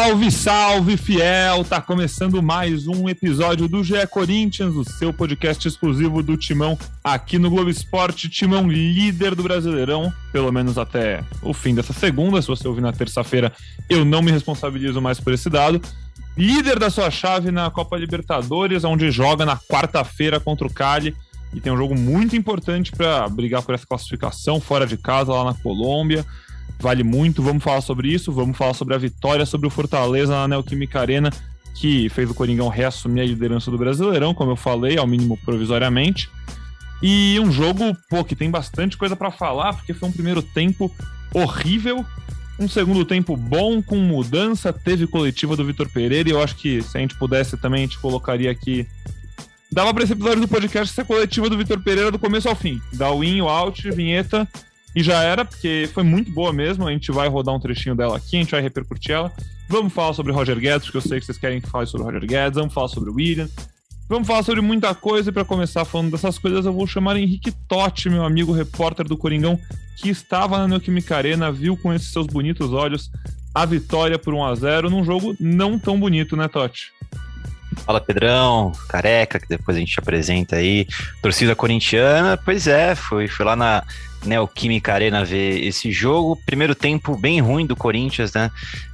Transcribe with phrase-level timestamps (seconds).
[0.00, 1.62] Salve, salve, fiel!
[1.62, 7.38] Tá começando mais um episódio do GE Corinthians, o seu podcast exclusivo do Timão aqui
[7.38, 8.26] no Globo Esporte.
[8.26, 12.40] Timão líder do Brasileirão, pelo menos até o fim dessa segunda.
[12.40, 13.52] Se você ouvir na terça-feira,
[13.90, 15.82] eu não me responsabilizo mais por esse dado.
[16.34, 21.14] Líder da sua chave na Copa Libertadores, onde joga na quarta-feira contra o Cali.
[21.52, 25.44] E tem um jogo muito importante para brigar por essa classificação fora de casa, lá
[25.44, 26.24] na Colômbia
[26.80, 27.42] vale muito.
[27.42, 31.30] Vamos falar sobre isso, vamos falar sobre a vitória sobre o Fortaleza na Neoquímica Arena,
[31.74, 36.28] que fez o Coringão reassumir a liderança do Brasileirão, como eu falei, ao mínimo provisoriamente.
[37.02, 40.92] E um jogo, pô, que tem bastante coisa para falar, porque foi um primeiro tempo
[41.32, 42.04] horrível,
[42.58, 46.82] um segundo tempo bom, com mudança, teve coletiva do Vitor Pereira, e eu acho que
[46.82, 48.86] se a gente pudesse também, a gente colocaria aqui.
[49.72, 52.82] Dava pra esse episódio do podcast ser coletiva do Vitor Pereira do começo ao fim.
[52.92, 54.46] Dá o in, o out, vinheta,
[54.94, 56.86] e já era, porque foi muito boa mesmo.
[56.86, 59.32] A gente vai rodar um trechinho dela aqui, a gente vai repercutir ela.
[59.68, 62.26] Vamos falar sobre Roger Guedes, porque eu sei que vocês querem que fale sobre Roger
[62.26, 62.56] Guedes.
[62.56, 63.48] Vamos falar sobre o William.
[64.08, 65.30] Vamos falar sobre muita coisa.
[65.30, 69.16] E para começar falando dessas coisas, eu vou chamar Henrique Totti, meu amigo repórter do
[69.16, 69.56] Coringão,
[69.96, 73.08] que estava na Neoquímica Arena, viu com esses seus bonitos olhos
[73.54, 76.92] a vitória por 1 a 0 num jogo não tão bonito, né, Totti?
[77.84, 80.86] Fala Pedrão, careca, que depois a gente apresenta aí.
[81.22, 83.84] Torcida corintiana, pois é, foi, foi lá na
[84.24, 86.38] Neoquímica Arena ver esse jogo.
[86.44, 88.50] Primeiro tempo bem ruim do Corinthians, né?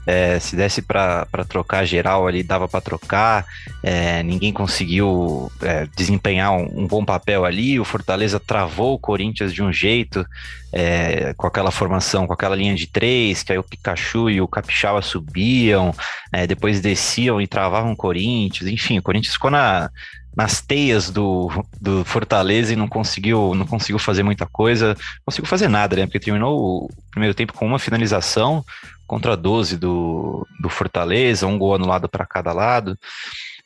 [0.07, 3.45] É, se desse para trocar geral ali, dava para trocar.
[3.83, 7.81] É, ninguém conseguiu é, desempenhar um, um, bom papel ali.
[7.81, 10.25] O Fortaleza travou o Corinthians de um jeito,
[10.73, 14.47] é, com aquela formação, com aquela linha de três, que aí o Pikachu e o
[14.47, 15.93] Capixaba subiam,
[16.33, 18.71] é, depois desciam e travavam o Corinthians.
[18.71, 19.91] Enfim, o Corinthians ficou na
[20.37, 25.49] nas teias do, do Fortaleza e não conseguiu, não conseguiu fazer muita coisa, não conseguiu
[25.49, 26.05] fazer nada, né?
[26.05, 28.63] Porque terminou o primeiro tempo com uma finalização
[29.07, 32.99] contra 12 do, do Fortaleza, um gol anulado para cada lado.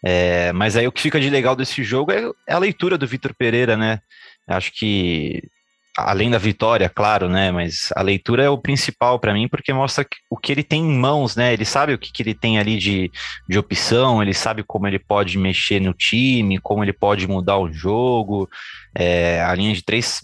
[0.03, 3.07] É, mas aí o que fica de legal desse jogo é, é a leitura do
[3.07, 3.99] Vitor Pereira, né?
[4.47, 5.43] Acho que
[5.97, 7.51] além da vitória, claro, né?
[7.51, 10.99] Mas a leitura é o principal para mim, porque mostra o que ele tem em
[10.99, 11.53] mãos, né?
[11.53, 13.11] Ele sabe o que, que ele tem ali de,
[13.49, 17.73] de opção, ele sabe como ele pode mexer no time, como ele pode mudar o
[17.73, 18.49] jogo.
[18.95, 20.23] É, a linha de três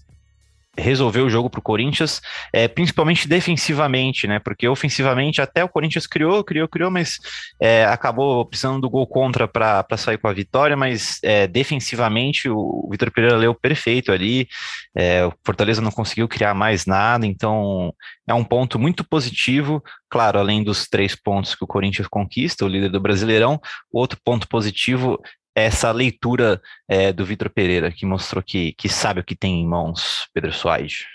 [0.79, 2.21] resolveu o jogo para o Corinthians,
[2.53, 4.39] é, principalmente defensivamente, né?
[4.39, 7.19] Porque ofensivamente até o Corinthians criou, criou, criou, mas
[7.61, 12.57] é, acabou precisando do gol contra para sair com a vitória, mas é, defensivamente o,
[12.59, 14.49] o Vitor Pereira leu perfeito ali,
[14.95, 17.93] é, o Fortaleza não conseguiu criar mais nada, então
[18.27, 22.69] é um ponto muito positivo, claro, além dos três pontos que o Corinthians conquista, o
[22.69, 23.61] líder do Brasileirão,
[23.93, 25.21] outro ponto positivo
[25.57, 29.67] essa leitura é, do Vitor Pereira, que mostrou que, que sabe o que tem em
[29.67, 31.07] mãos, Pedro Soares.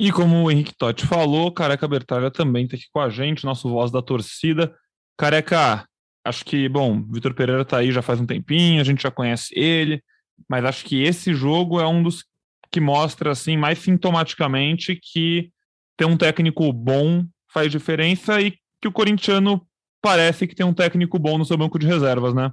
[0.00, 3.68] E como o Henrique Totti falou, Careca Bertalha também está aqui com a gente, nosso
[3.68, 4.72] voz da torcida.
[5.18, 5.84] Careca,
[6.24, 9.52] acho que, bom, Vitor Pereira está aí já faz um tempinho, a gente já conhece
[9.58, 10.00] ele,
[10.48, 12.24] mas acho que esse jogo é um dos
[12.70, 15.50] que mostra, assim, mais sintomaticamente que
[15.96, 19.64] ter um técnico bom faz diferença e que o corintiano
[20.00, 22.52] parece que tem um técnico bom no seu banco de reservas, né?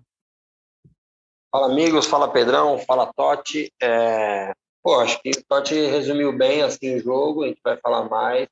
[1.51, 2.05] Fala, amigos.
[2.05, 2.79] Fala, Pedrão.
[2.79, 3.71] Fala, Totti.
[3.81, 4.53] É...
[4.81, 8.47] Pô, acho que o Totti resumiu bem assim, o jogo, a gente vai falar mais.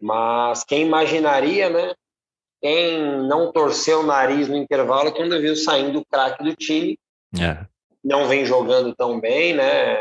[0.00, 1.94] Mas quem imaginaria, né?
[2.60, 6.98] Quem não torceu o nariz no intervalo quando viu saindo o craque do time.
[7.40, 7.66] É.
[8.04, 9.94] Não vem jogando tão bem, né?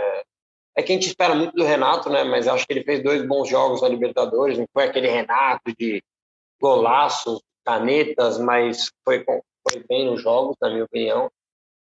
[0.76, 2.24] É que a gente espera muito do Renato, né?
[2.24, 4.58] Mas acho que ele fez dois bons jogos na Libertadores.
[4.60, 6.04] Não foi aquele Renato de
[6.62, 11.32] golaços, canetas, mas foi, foi bem nos jogos, na minha opinião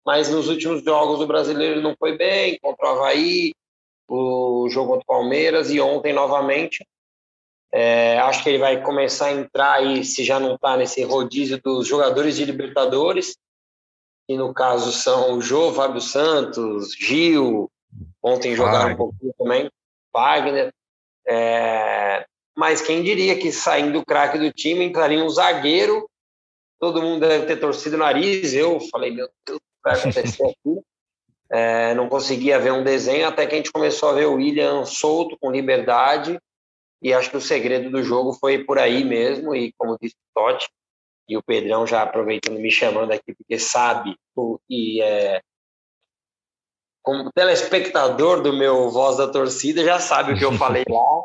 [0.06, 3.54] mas nos últimos jogos do brasileiro ele não foi bem, contra o Havaí,
[4.08, 6.86] o jogo contra o Palmeiras e ontem novamente.
[7.74, 11.62] É, acho que ele vai começar a entrar aí, se já não está nesse rodízio
[11.62, 13.38] dos jogadores de Libertadores,
[14.28, 17.72] que no caso são o Jô, Fábio Santos, Gil,
[18.22, 19.72] ontem jogaram um pouquinho também,
[20.14, 20.74] Wagner.
[21.26, 22.26] É,
[22.58, 26.10] mas quem diria que saindo o craque do time entraria um zagueiro,
[26.78, 30.82] todo mundo deve ter torcido o nariz, eu falei, meu Deus vai acontecer aqui.
[31.50, 34.86] É, não conseguia ver um desenho até que a gente começou a ver o William
[34.86, 36.40] solto, com liberdade,
[37.02, 40.40] e acho que o segredo do jogo foi por aí mesmo, e como disse o
[40.40, 40.70] Totti,
[41.28, 44.16] e o Pedrão já aproveitando me chamando aqui, porque sabe,
[44.70, 45.42] e é,
[47.04, 51.24] como telespectador do meu Voz da Torcida, já sabe o que eu falei lá,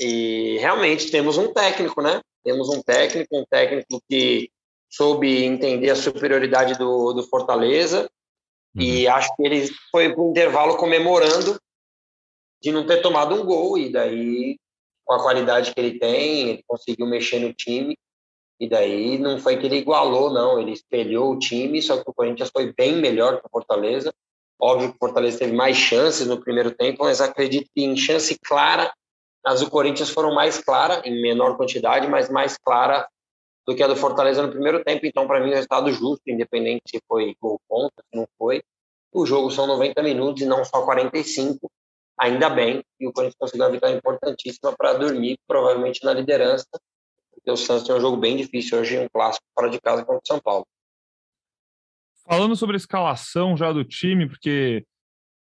[0.00, 2.20] e realmente temos um técnico, né?
[2.42, 4.50] Temos um técnico, um técnico que
[4.90, 8.10] soube entender a superioridade do, do Fortaleza
[8.74, 8.82] uhum.
[8.82, 11.58] e acho que ele foi para o intervalo comemorando
[12.60, 14.58] de não ter tomado um gol e daí
[15.04, 17.96] com a qualidade que ele tem, ele conseguiu mexer no time
[18.60, 22.12] e daí não foi que ele igualou, não, ele espelhou o time, só que o
[22.12, 24.12] Corinthians foi bem melhor que o Fortaleza.
[24.60, 28.38] Óbvio que o Fortaleza teve mais chances no primeiro tempo, mas acredito que em chance
[28.44, 28.92] clara,
[29.46, 33.08] as do Corinthians foram mais clara, em menor quantidade, mas mais clara
[33.66, 35.06] do que a do Fortaleza no primeiro tempo.
[35.06, 38.62] Então, para mim, o resultado justo, independente se foi gol contra, se não foi.
[39.12, 41.70] O jogo são 90 minutos e não só 45,
[42.18, 42.82] ainda bem.
[42.98, 46.68] E o Corinthians conseguiu uma vitória importantíssima para dormir, provavelmente na liderança,
[47.32, 50.20] porque o Santos tem um jogo bem difícil hoje, um clássico fora de casa contra
[50.22, 50.66] o São Paulo.
[52.26, 54.84] Falando sobre a escalação já do time, porque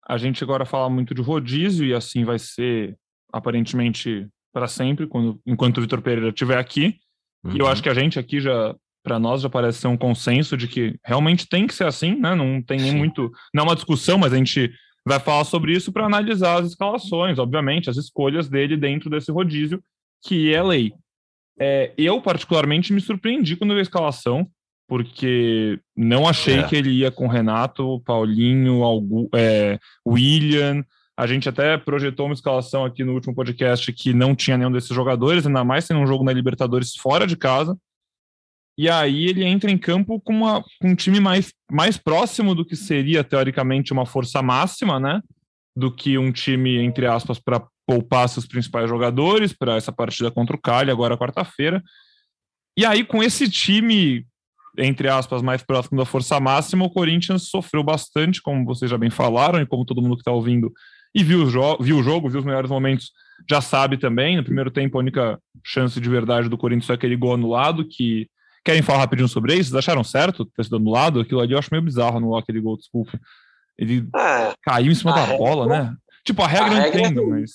[0.07, 2.95] a gente agora fala muito de rodízio e assim vai ser
[3.33, 6.99] aparentemente para sempre, quando, enquanto o Vitor Pereira estiver aqui.
[7.45, 7.55] Uhum.
[7.55, 7.71] E eu uhum.
[7.71, 10.95] acho que a gente aqui já, para nós, já parece ser um consenso de que
[11.05, 12.33] realmente tem que ser assim, né?
[12.33, 12.97] Não tem nem Sim.
[12.97, 13.31] muito.
[13.53, 14.71] Não é uma discussão, mas a gente
[15.07, 19.81] vai falar sobre isso para analisar as escalações, obviamente, as escolhas dele dentro desse rodízio,
[20.25, 20.91] que é lei.
[21.59, 24.47] É, eu, particularmente, me surpreendi quando vi a escalação,
[24.87, 26.63] porque não achei é.
[26.63, 30.83] que ele ia com Renato, Paulinho, Algu, é, William.
[31.17, 34.93] A gente até projetou uma escalação aqui no último podcast que não tinha nenhum desses
[34.93, 37.77] jogadores, ainda mais tendo um jogo na Libertadores fora de casa.
[38.77, 42.65] E aí ele entra em campo com, uma, com um time mais, mais próximo do
[42.65, 45.21] que seria, teoricamente, uma força máxima, né?
[45.73, 50.55] Do que um time, entre aspas, para poupar seus principais jogadores para essa partida contra
[50.55, 51.81] o Cali, agora quarta-feira.
[52.77, 54.25] E aí, com esse time,
[54.77, 59.09] entre aspas, mais próximo da força máxima, o Corinthians sofreu bastante, como vocês já bem
[59.09, 60.73] falaram, e como todo mundo que está ouvindo
[61.15, 63.11] e viu o, jo viu o jogo, viu os melhores momentos,
[63.49, 64.37] já sabe também.
[64.37, 68.29] No primeiro tempo, a única chance de verdade do Corinthians foi aquele gol anulado, que
[68.65, 69.69] Querem falar rapidinho sobre isso?
[69.69, 71.19] Vocês acharam certo ter sido anulado?
[71.19, 73.11] Aquilo ali eu acho meio bizarro anular aquele gol, desculpa.
[73.77, 75.95] Ele é, caiu em cima da regra, bola, né?
[76.23, 77.51] Tipo, a regra a eu regra entendo, é mas.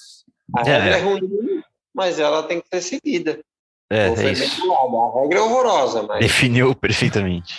[0.56, 1.00] A regra é.
[1.00, 3.40] é ruim, mas ela tem que ser seguida.
[3.90, 4.72] É, é isso.
[4.72, 6.20] A regra é horrorosa, mas.
[6.20, 7.58] Definiu perfeitamente.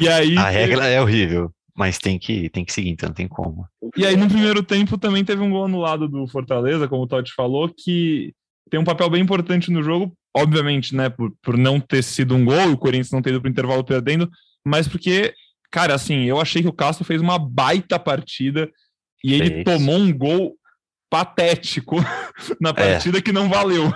[0.00, 0.38] e aí.
[0.38, 1.52] A regra é horrível.
[1.76, 3.66] Mas tem que, tem que seguir, então não tem como.
[3.96, 7.32] E aí, no primeiro tempo, também teve um gol anulado do Fortaleza, como o Totti
[7.34, 8.34] falou, que
[8.70, 12.44] tem um papel bem importante no jogo, obviamente, né, por, por não ter sido um
[12.44, 14.30] gol, o Corinthians não ter ido para o intervalo perdendo,
[14.64, 15.34] mas porque,
[15.70, 18.70] cara, assim, eu achei que o Castro fez uma baita partida
[19.24, 20.56] e ele tomou um gol
[21.10, 21.96] patético
[22.60, 22.72] na é.
[22.72, 23.20] partida é.
[23.20, 23.92] que não valeu.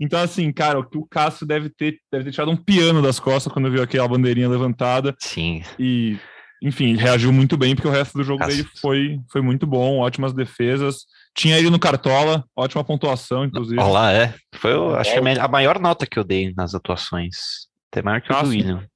[0.00, 3.20] Então, assim, cara, o que o Castro deve ter, deve ter tirado um piano das
[3.20, 5.14] costas quando viu aquela bandeirinha levantada.
[5.18, 5.62] Sim.
[5.78, 6.18] E,
[6.62, 8.56] enfim, reagiu muito bem, porque o resto do jogo Castro.
[8.56, 11.04] dele foi, foi muito bom, ótimas defesas.
[11.34, 13.80] Tinha ele no Cartola, ótima pontuação, inclusive.
[13.80, 14.34] Olha lá, é.
[14.54, 17.66] Foi, acho que a maior nota que eu dei nas atuações.
[17.90, 18.46] Até maior que Cássio.
[18.46, 18.86] o do William.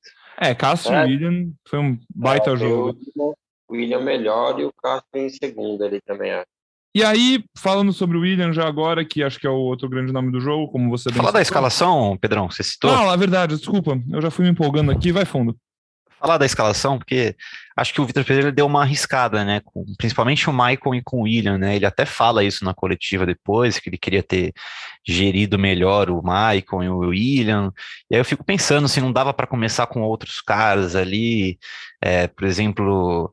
[0.40, 1.06] É, Cássio é.
[1.06, 2.98] e William foi um baita é, jogo.
[3.68, 6.46] O William melhor e o Cássio em segundo ali também, acho.
[6.92, 10.12] E aí, falando sobre o William já agora, que acho que é o outro grande
[10.12, 12.90] nome do jogo, como você Fala da escalação, Pedrão, você citou?
[12.90, 15.56] Ah, a verdade, desculpa, eu já fui me empolgando aqui, vai fundo
[16.20, 17.34] falar da escalação, porque
[17.76, 19.60] acho que o Vitor Pereira deu uma arriscada, né?
[19.64, 21.76] Com, principalmente o Michael e com o William, né?
[21.76, 24.52] Ele até fala isso na coletiva depois, que ele queria ter
[25.06, 27.72] gerido melhor o Michael e o William.
[28.10, 31.58] E aí eu fico pensando se não dava para começar com outros caras ali,
[32.02, 33.32] é, por exemplo.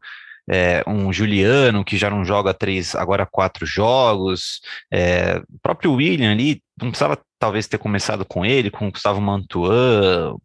[0.49, 6.31] É, um Juliano que já não joga três, agora quatro jogos, é, o próprio William
[6.31, 10.37] ali, não precisava talvez ter começado com ele, com o Gustavo Mantuan,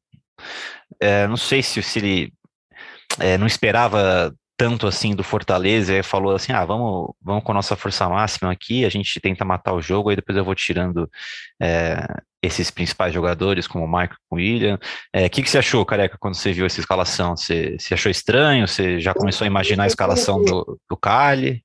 [1.02, 2.32] é, não sei se, se ele
[3.18, 7.54] é, não esperava tanto assim do Fortaleza e falou assim: ah, vamos, vamos com a
[7.56, 11.10] nossa força máxima aqui, a gente tenta matar o jogo, aí depois eu vou tirando
[11.60, 11.96] é,
[12.40, 14.74] esses principais jogadores, como o Michael e o William.
[14.76, 14.78] O
[15.12, 17.36] é, que, que você achou, Careca, quando você viu essa escalação?
[17.36, 18.68] Você, você achou estranho?
[18.68, 21.64] Você já começou a imaginar a escalação do, do Cali?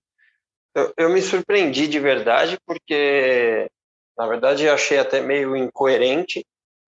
[0.76, 3.70] Eu, eu me surpreendi de verdade, porque
[4.18, 6.44] na verdade eu achei até meio incoerente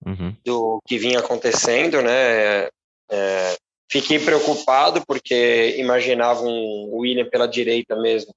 [0.05, 0.35] uhum.
[0.45, 2.69] do que vinha acontecendo, né?
[3.11, 3.57] É,
[3.91, 8.33] fiquei preocupado porque imaginava um William pela direita mesmo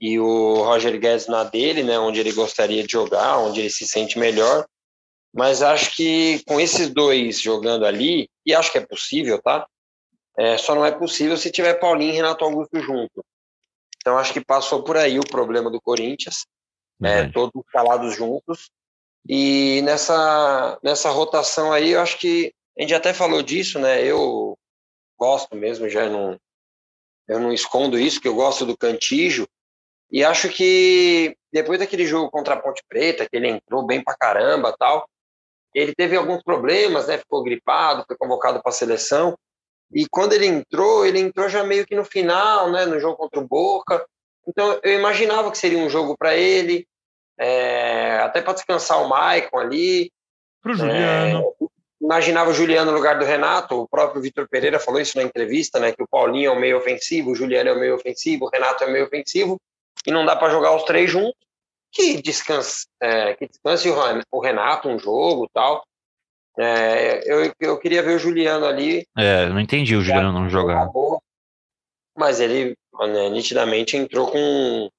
[0.00, 1.98] e o Roger Guedes na dele, né?
[1.98, 4.66] Onde ele gostaria de jogar, onde ele se sente melhor.
[5.34, 9.66] Mas acho que com esses dois jogando ali, e acho que é possível, tá?
[10.38, 13.24] É, só não é possível se tiver Paulinho e Renato Augusto junto.
[13.96, 16.46] Então acho que passou por aí o problema do Corinthians,
[17.00, 18.70] né, todos calados juntos.
[19.28, 24.04] E nessa, nessa rotação aí, eu acho que a gente até falou disso, né?
[24.04, 24.56] Eu
[25.18, 26.38] gosto mesmo, já não,
[27.28, 29.48] eu não escondo isso, que eu gosto do Cantijo.
[30.10, 34.16] E acho que depois daquele jogo contra a Ponte Preta, que ele entrou bem pra
[34.16, 35.08] caramba tal,
[35.74, 37.18] ele teve alguns problemas, né?
[37.18, 39.36] Ficou gripado, foi convocado para a seleção.
[39.92, 42.86] E quando ele entrou, ele entrou já meio que no final, né?
[42.86, 44.06] No jogo contra o Boca.
[44.46, 46.86] Então eu imaginava que seria um jogo para ele,
[47.38, 50.10] é, até para descansar o Maicon ali.
[50.62, 51.54] Para o Juliano.
[51.60, 51.66] É,
[52.00, 53.82] imaginava o Juliano no lugar do Renato.
[53.82, 55.92] O próprio Vitor Pereira falou isso na entrevista, né?
[55.92, 58.84] Que o Paulinho é o meio ofensivo, o Juliano é o meio ofensivo, o Renato
[58.84, 59.60] é o meio ofensivo.
[60.06, 61.46] E não dá para jogar os três juntos
[61.96, 63.88] que descanse, é, que descanse
[64.30, 65.82] o Renato um jogo tal.
[66.58, 69.06] É, eu, eu queria ver o Juliano ali.
[69.16, 70.90] É, não entendi o Juliano não jogar.
[72.16, 74.90] Mas ele né, nitidamente entrou com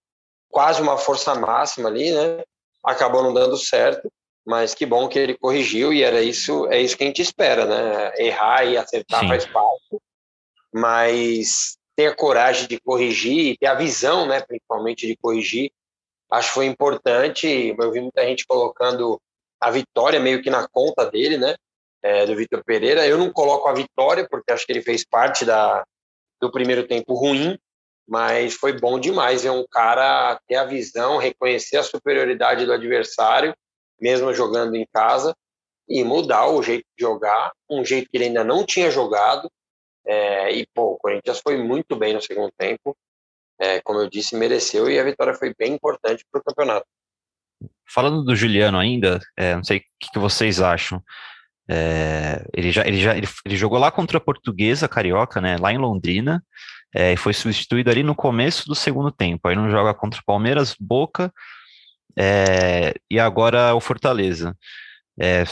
[0.49, 2.43] quase uma força máxima ali, né?
[2.83, 4.11] Acabou não dando certo,
[4.45, 7.65] mas que bom que ele corrigiu e era isso, é isso que a gente espera,
[7.65, 8.13] né?
[8.17, 9.27] Errar e acertar Sim.
[9.27, 9.97] faz parte,
[10.73, 15.71] mas ter a coragem de corrigir, ter a visão, né, principalmente de corrigir,
[16.31, 17.75] acho que foi importante.
[17.77, 19.19] Eu vi muita gente colocando
[19.59, 21.55] a vitória meio que na conta dele, né?
[22.03, 23.07] É, do Vitor Pereira.
[23.07, 25.83] Eu não coloco a vitória, porque acho que ele fez parte da,
[26.39, 27.57] do primeiro tempo ruim,
[28.07, 33.55] mas foi bom demais ver um cara ter a visão, reconhecer a superioridade do adversário,
[33.99, 35.35] mesmo jogando em casa,
[35.89, 39.49] e mudar o jeito de jogar, um jeito que ele ainda não tinha jogado.
[40.05, 42.95] É, e, pô, o Corinthians foi muito bem no segundo tempo
[43.59, 46.85] é, como eu disse, mereceu e a vitória foi bem importante para o campeonato.
[47.89, 51.01] Falando do Juliano ainda, é, não sei o que, que vocês acham.
[51.69, 55.73] É, ele já, ele já ele, ele, jogou lá contra a Portuguesa Carioca, né, lá
[55.73, 56.41] em Londrina,
[56.95, 59.47] é, e foi substituído ali no começo do segundo tempo.
[59.47, 61.31] Aí não joga contra o Palmeiras, Boca
[62.17, 64.55] é, e agora o Fortaleza.
[65.19, 65.43] É,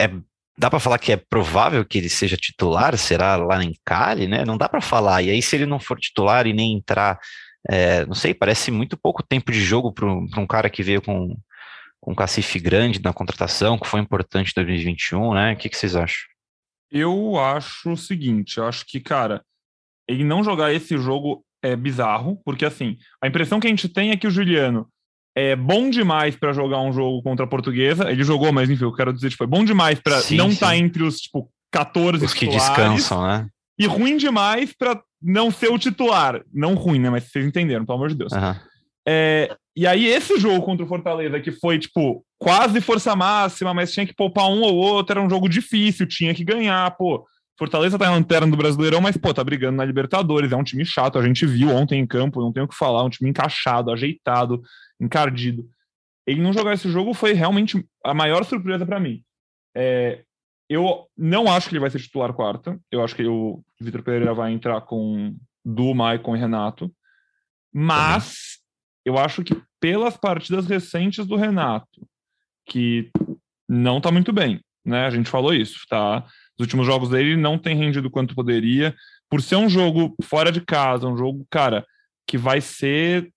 [0.00, 0.10] é
[0.58, 4.44] dá para falar que é provável que ele seja titular, será lá em Cali, né?
[4.44, 5.22] Não dá para falar.
[5.22, 7.18] E aí, se ele não for titular e nem entrar,
[7.68, 11.36] é, não sei, parece muito pouco tempo de jogo para um cara que veio com,
[12.00, 15.52] com um cacife grande na contratação, que foi importante em 2021, né?
[15.52, 16.26] O que, que vocês acham?
[16.90, 19.42] Eu acho o seguinte, eu acho que, cara,
[20.08, 24.10] ele não jogar esse jogo é bizarro, porque assim, a impressão que a gente tem
[24.10, 24.88] é que o Juliano
[25.36, 28.10] é bom demais para jogar um jogo contra a Portuguesa.
[28.10, 30.76] Ele jogou, mas enfim, eu quero dizer, tipo, é bom demais para não estar tá
[30.76, 33.46] entre os, tipo, 14 Os que descansam, né?
[33.78, 36.42] E ruim demais para não ser o titular.
[36.50, 37.10] Não ruim, né?
[37.10, 38.32] Mas vocês entenderam, pelo amor de Deus.
[38.32, 38.54] Uhum.
[39.06, 43.92] É, e aí, esse jogo contra o Fortaleza, que foi, tipo, quase força máxima, mas
[43.92, 47.26] tinha que poupar um ou outro, era um jogo difícil, tinha que ganhar, pô.
[47.58, 50.84] Fortaleza tá na lanterna do Brasileirão, mas, pô, tá brigando na Libertadores, é um time
[50.84, 53.90] chato, a gente viu ontem em campo, não tenho o que falar, um time encaixado,
[53.90, 54.62] ajeitado,
[55.00, 55.66] encardido.
[56.26, 59.22] Ele não jogar esse jogo foi realmente a maior surpresa para mim.
[59.74, 60.24] É,
[60.68, 62.78] eu não acho que ele vai ser titular quarta.
[62.90, 66.92] Eu acho que o Vitor Pereira vai entrar com Du, Maicon e Renato.
[67.72, 68.58] Mas
[69.04, 72.06] eu acho que pelas partidas recentes do Renato,
[72.68, 73.10] que
[73.68, 75.06] não tá muito bem, né?
[75.06, 76.26] A gente falou isso, tá?
[76.58, 78.94] Os últimos jogos dele não tem rendido quanto poderia.
[79.28, 81.84] Por ser um jogo fora de casa, um jogo, cara,
[82.26, 83.30] que vai ser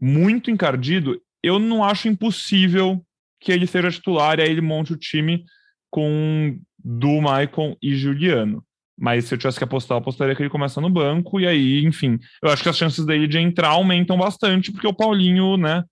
[0.00, 3.04] muito encardido, eu não acho impossível
[3.40, 5.44] que ele seja titular e aí ele monte o time
[5.90, 8.64] com do Maicon e Juliano.
[8.98, 11.84] Mas se eu tivesse que apostar, eu apostaria que ele começa no banco, e aí,
[11.84, 15.84] enfim, eu acho que as chances dele de entrar aumentam bastante, porque o Paulinho, né,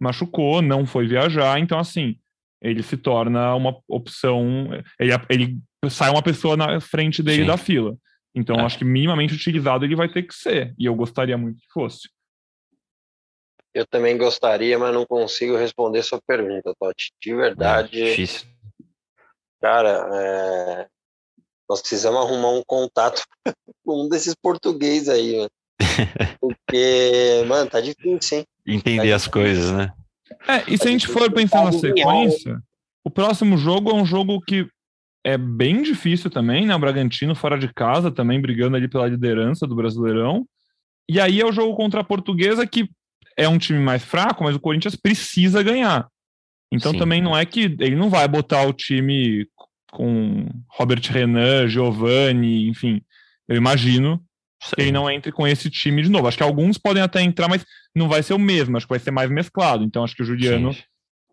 [0.00, 2.16] machucou, não foi viajar, então, assim,
[2.60, 4.68] ele se torna uma opção,
[5.00, 5.58] ele, ele
[5.90, 7.48] sai uma pessoa na frente dele Sim.
[7.48, 7.96] da fila.
[8.34, 8.62] Então, é.
[8.62, 12.08] acho que minimamente utilizado ele vai ter que ser, e eu gostaria muito que fosse.
[13.74, 17.10] Eu também gostaria, mas não consigo responder sua pergunta, Totti.
[17.20, 18.02] De verdade.
[18.02, 18.46] É difícil.
[19.60, 20.86] Cara, é...
[21.68, 23.22] nós precisamos arrumar um contato
[23.84, 25.50] com um desses portugueses aí, mano.
[26.40, 28.46] Porque, mano, tá difícil, hein?
[28.66, 29.92] Entender tá as coisas, né?
[30.46, 32.60] É, e se a gente for pensar na sequência,
[33.04, 34.66] o próximo jogo é um jogo que
[35.24, 36.74] é bem difícil também, né?
[36.74, 40.46] O Bragantino fora de casa também brigando ali pela liderança do Brasileirão.
[41.08, 42.88] E aí é o jogo contra a Portuguesa que
[43.36, 46.08] é um time mais fraco, mas o Corinthians precisa ganhar.
[46.72, 46.98] Então Sim.
[46.98, 49.46] também não é que ele não vai botar o time
[49.90, 53.02] com Robert Renan, Giovanni, enfim.
[53.46, 54.20] Eu imagino
[54.62, 54.74] Sim.
[54.74, 56.26] que ele não entre com esse time de novo.
[56.26, 57.64] Acho que alguns podem até entrar, mas
[57.94, 59.84] não vai ser o mesmo, acho que vai ser mais mesclado.
[59.84, 60.80] Então acho que o Juliano Sim.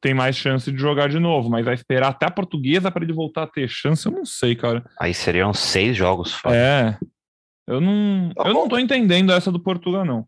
[0.02, 3.14] Tem mais chance de jogar de novo, mas vai esperar até a portuguesa para ele
[3.14, 4.84] voltar a ter chance, eu não sei, cara.
[5.00, 6.34] Aí seriam seis jogos.
[6.34, 6.56] Fora.
[6.56, 6.98] É.
[7.68, 10.26] Eu não, tá eu não tô entendendo essa do Portugal, não.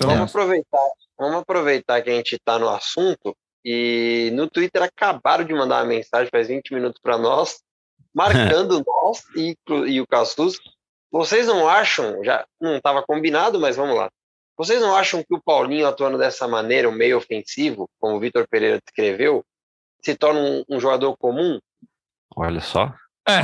[0.00, 5.54] Vamos aproveitar, vamos aproveitar que a gente está no assunto e no Twitter acabaram de
[5.54, 7.62] mandar uma mensagem faz 20 minutos para nós,
[8.14, 10.58] marcando nós e, e o Cassus.
[11.10, 14.10] Vocês não acham, já não estava combinado, mas vamos lá.
[14.58, 18.46] Vocês não acham que o Paulinho atuando dessa maneira, um meio ofensivo, como o Vitor
[18.48, 19.44] Pereira descreveu,
[20.02, 21.58] se torna um, um, jogador comum
[22.36, 22.92] Olha só.
[23.26, 23.40] É.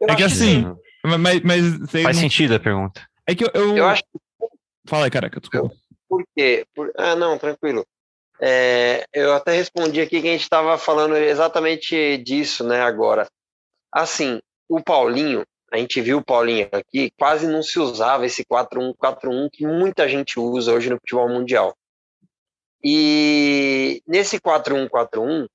[0.00, 0.64] Eu É que assim.
[0.64, 0.76] Sim.
[1.04, 3.06] Mas, mas Faz não- sentido a pergunta.
[3.26, 3.50] É que eu.
[3.54, 3.76] eu...
[3.76, 4.18] Eu acho que
[4.86, 5.74] Fala aí, careca, desculpa.
[6.08, 6.66] por quê?
[6.74, 6.92] Por...
[6.96, 7.86] Ah, não, tranquilo.
[8.40, 13.28] É, eu até respondi aqui que a gente estava falando exatamente disso, né, agora.
[13.92, 19.48] Assim, o Paulinho, a gente viu o Paulinho aqui, quase não se usava esse 4-1-4-1
[19.50, 21.74] que muita gente usa hoje no futebol mundial.
[22.84, 25.48] E nesse 4-1-4-1,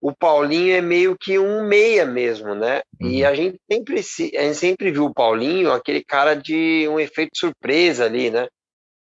[0.00, 2.82] o Paulinho é meio que um meia mesmo, né?
[3.00, 3.28] E Uhum.
[3.28, 7.38] a gente sempre se, a gente sempre viu o Paulinho aquele cara de um efeito
[7.38, 8.48] surpresa ali, né?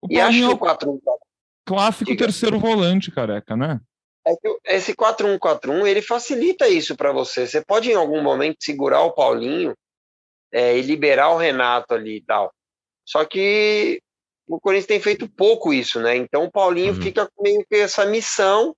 [0.02, 1.18] O E acho Paulinho que é o 4-1-4-1 o
[1.64, 2.24] clássico Diga.
[2.24, 3.80] terceiro volante, careca, né?
[4.26, 7.46] é que esse 4-1-4-1 ele facilita isso para você.
[7.46, 9.74] Você pode em algum momento segurar o Paulinho
[10.52, 12.52] é, e liberar o Renato ali e tal.
[13.04, 14.00] Só que
[14.46, 16.16] o Corinthians tem feito pouco isso, né?
[16.16, 17.00] Então o Paulinho Uhum.
[17.00, 18.74] fica com meio que essa missão,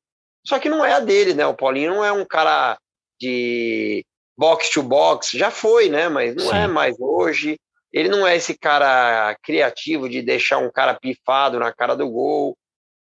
[0.47, 1.47] só que não é a dele, né?
[1.47, 2.79] O Paulinho não é um cara
[3.21, 4.05] de
[4.37, 6.09] box to box, já foi, né?
[6.09, 6.57] Mas não Sim.
[6.57, 7.57] é mais hoje.
[7.93, 12.57] Ele não é esse cara criativo de deixar um cara pifado na cara do gol.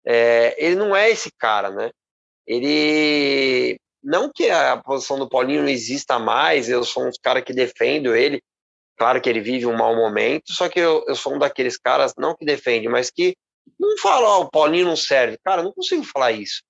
[0.06, 1.92] É, ele não é esse cara, né?
[2.46, 3.78] Ele.
[4.02, 8.16] Não que a posição do Paulinho não exista mais, eu sou um cara que defendo
[8.16, 8.42] ele.
[8.98, 12.14] Claro que ele vive um mau momento, só que eu, eu sou um daqueles caras,
[12.18, 13.36] não que defende, mas que
[13.80, 15.38] não fala, ó, o Paulinho não serve.
[15.44, 16.62] Cara, não consigo falar isso.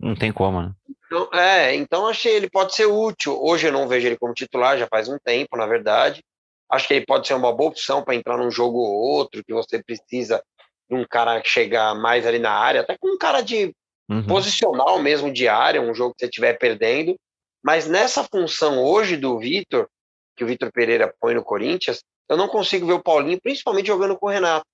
[0.00, 0.72] Não tem como, né?
[1.06, 3.38] Então, é, então achei ele pode ser útil.
[3.40, 6.22] Hoje eu não vejo ele como titular, já faz um tempo, na verdade.
[6.70, 9.52] Acho que ele pode ser uma boa opção para entrar num jogo ou outro, que
[9.52, 10.42] você precisa
[10.90, 13.72] de um cara que chegar mais ali na área, até com um cara de
[14.08, 14.22] Uhum.
[14.22, 17.16] posicional mesmo de área, um jogo que você estiver perdendo.
[17.62, 19.88] Mas nessa função hoje do Vitor,
[20.36, 24.16] que o Vitor Pereira põe no Corinthians, eu não consigo ver o Paulinho, principalmente jogando
[24.16, 24.66] com o Renato.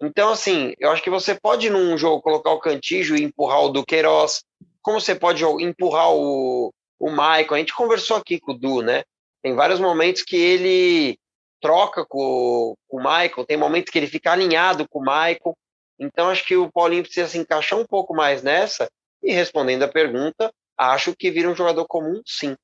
[0.00, 3.68] Então, assim, eu acho que você pode num jogo colocar o Cantígio e empurrar o
[3.68, 4.42] Duqueiroz,
[4.82, 7.54] como você pode empurrar o, o Maicon.
[7.54, 9.02] A gente conversou aqui com o Du, né?
[9.42, 11.18] Tem vários momentos que ele
[11.60, 15.54] troca com, com o Maicon, tem momentos que ele fica alinhado com o Maicon.
[15.98, 18.88] Então, acho que o Paulinho precisa se encaixar um pouco mais nessa.
[19.22, 22.54] E respondendo a pergunta, acho que vira um jogador comum, sim.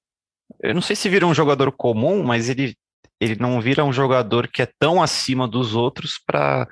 [0.58, 2.76] Eu não sei se vira um jogador comum, mas ele,
[3.20, 6.66] ele não vira um jogador que é tão acima dos outros para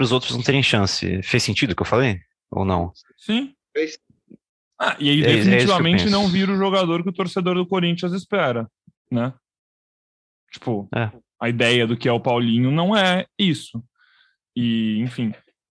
[0.00, 1.22] os outros não terem chance.
[1.22, 2.20] Fez sentido o que eu falei?
[2.50, 2.92] Ou não?
[3.16, 3.54] Sim.
[3.72, 3.98] Fez.
[4.80, 6.12] Ah, e aí É- é definitivamente penso.
[6.12, 8.70] não vira o jogador que o torcedor do Corinthians espera,
[9.10, 9.34] né?
[10.52, 11.10] Tipo, É.
[11.40, 13.82] a ideia do que é o Paulinho não é isso.
[14.56, 15.32] E, enfim,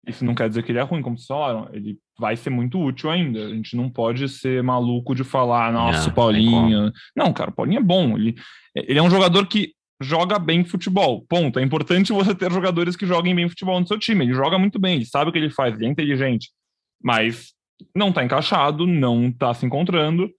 [0.07, 1.69] isso não quer dizer que ele é ruim, como vocês falaram.
[1.73, 3.47] Ele vai ser muito útil ainda.
[3.47, 6.93] A gente não pode ser maluco de falar, nossa, Paulinho.
[7.17, 8.17] Não, cara, o Paulinho é bom.
[8.17, 8.35] Ele,
[8.75, 11.25] ele é um jogador que joga bem futebol.
[11.29, 11.59] Ponto.
[11.59, 14.25] É importante você ter jogadores que joguem bem futebol no seu time.
[14.25, 16.51] Ele joga muito bem, ele sabe o que ele faz, ele é inteligente.
[17.03, 17.53] Mas
[17.95, 20.31] não tá encaixado, não tá se encontrando.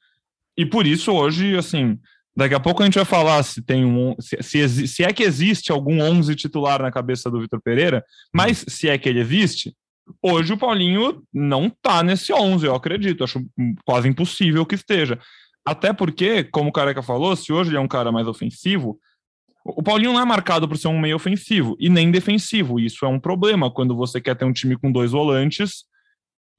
[0.57, 1.97] E por isso, hoje, assim,
[2.35, 4.15] daqui a pouco a gente vai falar se tem um.
[4.19, 8.65] Se, se, se é que existe algum 11 titular na cabeça do Vitor Pereira, mas
[8.67, 9.75] se é que ele existe,
[10.21, 13.23] hoje o Paulinho não tá nesse 11, eu acredito.
[13.23, 13.45] Acho
[13.85, 15.19] quase impossível que esteja.
[15.65, 18.99] Até porque, como o Careca falou, se hoje ele é um cara mais ofensivo,
[19.65, 22.79] o o Paulinho não é marcado por ser um meio ofensivo e nem defensivo.
[22.79, 25.85] Isso é um problema quando você quer ter um time com dois volantes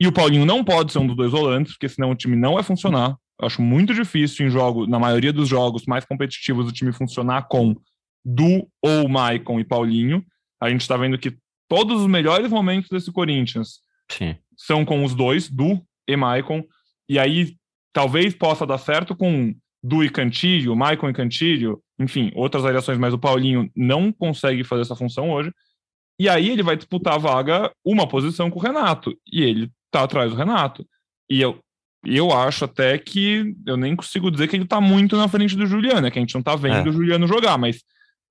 [0.01, 2.55] e o Paulinho não pode ser um dos dois volantes, porque senão o time não
[2.55, 3.17] vai funcionar.
[3.41, 7.49] Eu acho muito difícil em jogo, na maioria dos jogos mais competitivos, o time funcionar
[7.49, 7.75] com
[8.25, 10.25] Du ou Maicon e Paulinho.
[10.61, 11.37] A gente está vendo que
[11.69, 14.37] todos os melhores momentos desse Corinthians Sim.
[14.57, 16.65] são com os dois, Du e Maicon.
[17.09, 17.57] E aí
[17.93, 23.13] talvez possa dar certo com Du e Cantilho, Maicon e Cantilho, enfim, outras variações, mas
[23.13, 25.53] o Paulinho não consegue fazer essa função hoje.
[26.19, 29.17] E aí ele vai disputar a vaga, uma posição com o Renato.
[29.31, 30.87] E ele tá atrás do Renato.
[31.29, 31.59] E eu,
[32.07, 35.67] eu acho até que eu nem consigo dizer que ele tá muito na frente do
[35.67, 36.91] Juliano, é que a gente não tá vendo É.
[36.91, 37.83] o Juliano jogar, mas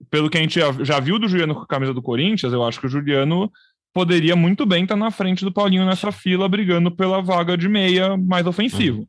[0.10, 2.80] pelo que a gente já, viu do Juliano com a camisa do Corinthians, eu acho
[2.80, 3.52] que o Juliano
[3.94, 8.18] poderia muito bem estar na frente do Paulinho nessa fila, brigando pela vaga de meia
[8.18, 9.08] mais ofensivo.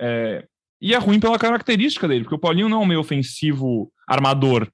[0.00, 0.44] É,
[0.80, 4.68] e é ruim pela característica dele, porque o Paulinho não é um meio ofensivo armador,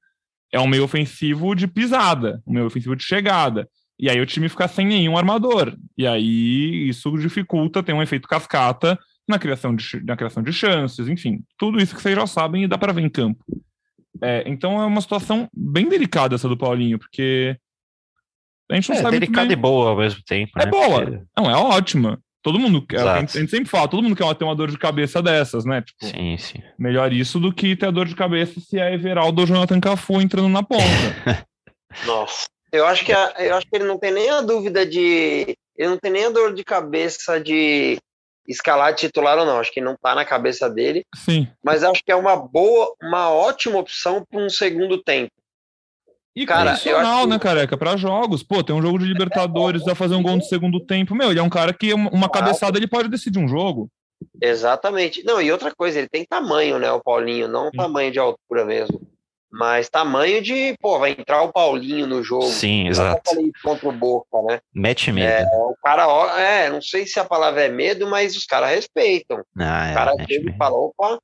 [0.53, 3.69] é um meio ofensivo de pisada, um meio ofensivo de chegada.
[4.01, 5.77] E aí o time fica sem nenhum armador.
[5.99, 11.07] E aí isso dificulta, tem um efeito cascata na criação de, na criação de chances,
[11.07, 13.45] enfim, tudo isso que vocês já sabem e dá para ver em campo.
[14.23, 17.57] É, então é uma situação bem delicada essa do Paulinho, porque
[18.71, 20.53] a gente não É sabe muito delicada bem- e boa ao mesmo tempo.
[20.59, 20.71] É né?
[20.71, 21.05] boa.
[21.07, 22.19] Porque- Não, é ótima.
[22.43, 23.07] Todo mundo quer.
[23.07, 25.67] A gente, a gente sempre fala, todo mundo quer ter uma dor de cabeça dessas,
[25.67, 25.83] né?
[25.83, 26.59] Tipo, Sim, sim.
[26.79, 30.21] melhor isso do que ter a dor de cabeça se é Everaldo ou Jonathan Cafu
[30.23, 30.81] entrando na ponta.
[32.07, 32.47] Nossa.
[32.73, 35.89] Eu acho que a- eu acho que ele não tem nem a dúvida de ele
[35.89, 37.99] não tem nem a dor de cabeça de
[38.47, 39.59] escalar titular ou não.
[39.59, 41.05] Acho que não está na cabeça dele.
[41.15, 41.49] Sim.
[41.65, 45.33] Mas acho que é uma boa, uma ótima opção para um segundo tempo.
[46.37, 47.77] E cara, condicional, né, careca?
[47.77, 48.43] Para jogos.
[48.43, 51.15] Pô, tem um jogo de Libertadores, vai fazer um gol no segundo tempo.
[51.15, 53.89] Meu, ele é um cara que uma cabeçada ele pode decidir um jogo.
[54.41, 55.25] Exatamente.
[55.25, 59.01] Não, e outra coisa, ele tem tamanho, né, o Paulinho, não tamanho de altura mesmo.
[59.53, 62.47] Mas tamanho de, pô, vai entrar o Paulinho no jogo.
[62.47, 63.33] Sim, exato.
[63.63, 64.61] Contra o Boca, né?
[64.73, 65.27] Mete medo.
[65.27, 66.05] É, o cara,
[66.41, 69.43] é, não sei se a palavra é medo, mas os caras respeitam.
[69.59, 71.19] Ah, é, o cara chega e fala, opa,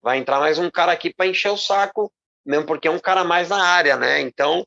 [0.00, 2.10] vai entrar mais um cara aqui para encher o saco,
[2.46, 4.20] mesmo porque é um cara mais na área, né?
[4.20, 4.64] Então,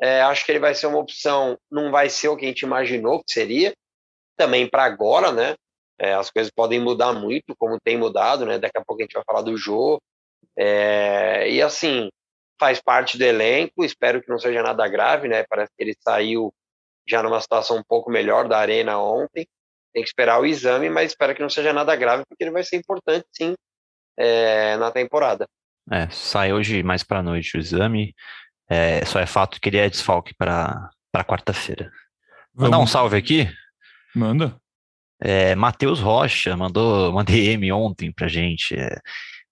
[0.00, 2.62] é, acho que ele vai ser uma opção, não vai ser o que a gente
[2.62, 3.72] imaginou que seria,
[4.36, 5.54] também para agora, né?
[6.00, 8.58] É, as coisas podem mudar muito, como tem mudado, né?
[8.58, 10.00] Daqui a pouco a gente vai falar do jogo.
[10.56, 12.08] É, e assim,
[12.58, 15.44] faz parte do elenco, espero que não seja nada grave, né?
[15.48, 16.52] Parece que ele saiu
[17.06, 19.46] já numa situação um pouco melhor da arena ontem.
[19.92, 22.62] Tem que esperar o exame, mas espero que não seja nada grave, porque ele vai
[22.62, 23.54] ser importante sim
[24.18, 25.46] é, na temporada.
[25.90, 28.14] É, sai hoje mais para noite o exame.
[28.68, 30.90] É, só é fato que ele é desfalque para
[31.26, 31.90] quarta-feira.
[32.52, 33.48] Vou dar um salve aqui?
[34.14, 34.56] Manda.
[35.20, 38.74] É, Matheus Rocha mandou uma DM ontem pra gente.
[38.74, 38.98] É,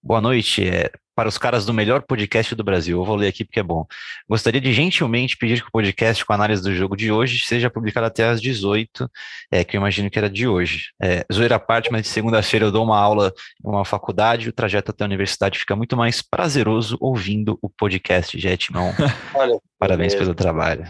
[0.03, 0.67] boa noite.
[0.67, 2.99] É, para os caras do melhor podcast do Brasil.
[2.99, 3.87] Eu vou ler aqui porque é bom.
[4.29, 8.05] Gostaria de gentilmente pedir que o podcast com análise do jogo de hoje seja publicado
[8.05, 9.09] até às 18,
[9.51, 10.91] é, que eu imagino que era de hoje.
[11.01, 13.33] É, zoeira à parte, mas de segunda-feira eu dou uma aula
[13.65, 18.39] em uma faculdade, o trajeto até a universidade fica muito mais prazeroso ouvindo o podcast,
[18.39, 18.93] Jetman.
[19.79, 20.85] Parabéns pelo trabalho.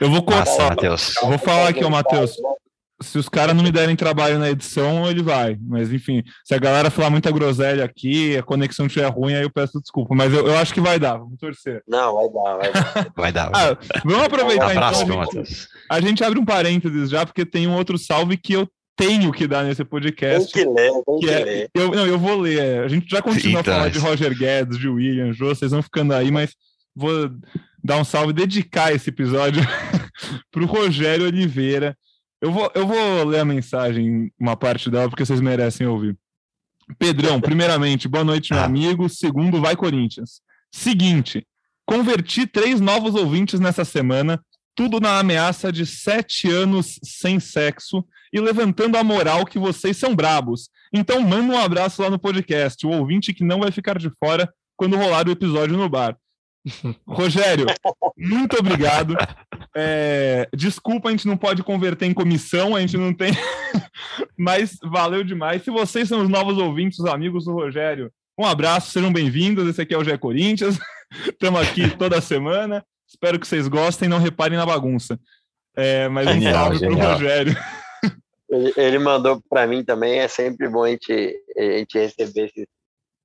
[0.00, 1.14] Eu vou cortar, Matheus.
[1.22, 2.34] Eu vou falar aqui, ô Matheus
[3.02, 5.56] se os caras não me derem trabalho na edição, ele vai.
[5.60, 9.50] Mas, enfim, se a galera falar muita groselha aqui, a conexão estiver ruim, aí eu
[9.50, 10.14] peço desculpa.
[10.14, 11.82] Mas eu, eu acho que vai dar, vamos torcer.
[11.88, 13.12] Não, vai dar, vai dar.
[13.16, 13.50] vai dar.
[13.54, 15.20] Ah, vamos aproveitar Abraço, então.
[15.20, 18.68] A gente, a gente, abre um parênteses já, porque tem um outro salve que eu
[18.96, 20.52] tenho que dar nesse podcast.
[20.52, 21.70] Tem que ler, tem que, que é, ler.
[21.74, 22.84] Eu, não, eu vou ler.
[22.84, 25.82] A gente já continua então, a falar de Roger Guedes, de William, Jô, vocês vão
[25.82, 26.54] ficando aí, mas
[26.94, 27.30] vou
[27.82, 29.62] dar um salve, dedicar esse episódio
[30.52, 31.96] para o Rogério Oliveira,
[32.40, 36.16] eu vou, eu vou ler a mensagem, uma parte dela, porque vocês merecem ouvir.
[36.98, 38.66] Pedrão, primeiramente, boa noite, meu ah.
[38.66, 39.08] amigo.
[39.08, 40.40] Segundo, vai Corinthians.
[40.72, 41.46] Seguinte,
[41.86, 44.42] converti três novos ouvintes nessa semana,
[44.74, 50.14] tudo na ameaça de sete anos sem sexo e levantando a moral que vocês são
[50.14, 50.70] brabos.
[50.92, 54.52] Então, manda um abraço lá no podcast, o ouvinte que não vai ficar de fora
[54.76, 56.16] quando rolar o episódio no bar.
[57.06, 57.66] Rogério,
[58.16, 59.16] muito obrigado.
[59.74, 63.32] É, desculpa, a gente não pode converter em comissão, a gente não tem,
[64.36, 65.62] mas valeu demais.
[65.62, 69.68] Se vocês são os novos ouvintes, os amigos do Rogério, um abraço, sejam bem-vindos.
[69.68, 70.78] Esse aqui é o Gé Corinthians.
[71.28, 72.84] Estamos aqui toda semana.
[73.06, 75.18] Espero que vocês gostem, não reparem na bagunça.
[75.76, 77.56] É, mas um genial, salve para o Rogério.
[78.48, 80.20] Ele, ele mandou para mim também.
[80.20, 82.66] É sempre bom a gente, a gente receber esses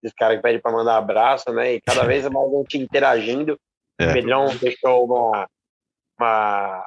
[0.06, 1.74] esses caras que pedem para mandar abraço, né?
[1.74, 3.58] E cada vez mais a gente interagindo.
[3.98, 4.10] É.
[4.10, 5.48] O Pedrão deixou uma,
[6.20, 6.86] uma,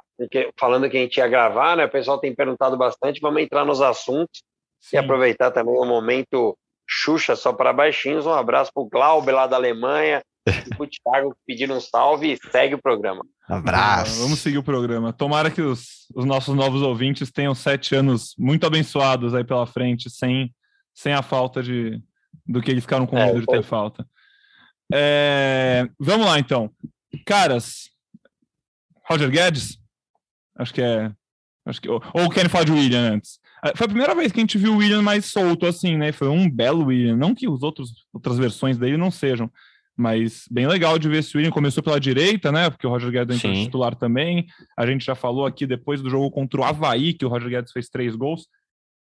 [0.60, 1.86] falando que a gente ia gravar, né?
[1.86, 3.18] O pessoal tem perguntado bastante.
[3.18, 4.42] Vamos entrar nos assuntos
[4.78, 4.96] Sim.
[4.96, 6.54] e aproveitar também o momento
[6.86, 8.26] Xuxa só para baixinhos.
[8.26, 11.80] Um abraço para o Glauber lá da Alemanha e para o Thiago que pediram um
[11.80, 13.24] salve e segue o programa.
[13.48, 14.20] Abraço.
[14.20, 15.10] Vamos seguir o programa.
[15.10, 20.10] Tomara que os, os nossos novos ouvintes tenham sete anos muito abençoados aí pela frente,
[20.10, 20.54] sem,
[20.92, 22.02] sem a falta de,
[22.48, 24.08] do que eles ficaram com é, medo é, de ter falta.
[24.92, 26.70] É, vamos lá, então.
[27.26, 27.90] Caras,
[29.06, 29.78] Roger Guedes,
[30.56, 31.12] acho que é.
[31.66, 33.38] Acho que, ou, ou querem falar de William antes?
[33.62, 36.12] É, foi a primeira vez que a gente viu o William mais solto assim, né?
[36.12, 37.16] Foi um belo William.
[37.16, 39.50] Não que os outros outras versões dele não sejam,
[39.94, 42.70] mas bem legal de ver esse William começou pela direita, né?
[42.70, 44.46] Porque o Roger Guedes entrou titular também.
[44.78, 47.72] A gente já falou aqui depois do jogo contra o Havaí que o Roger Guedes
[47.72, 48.46] fez três gols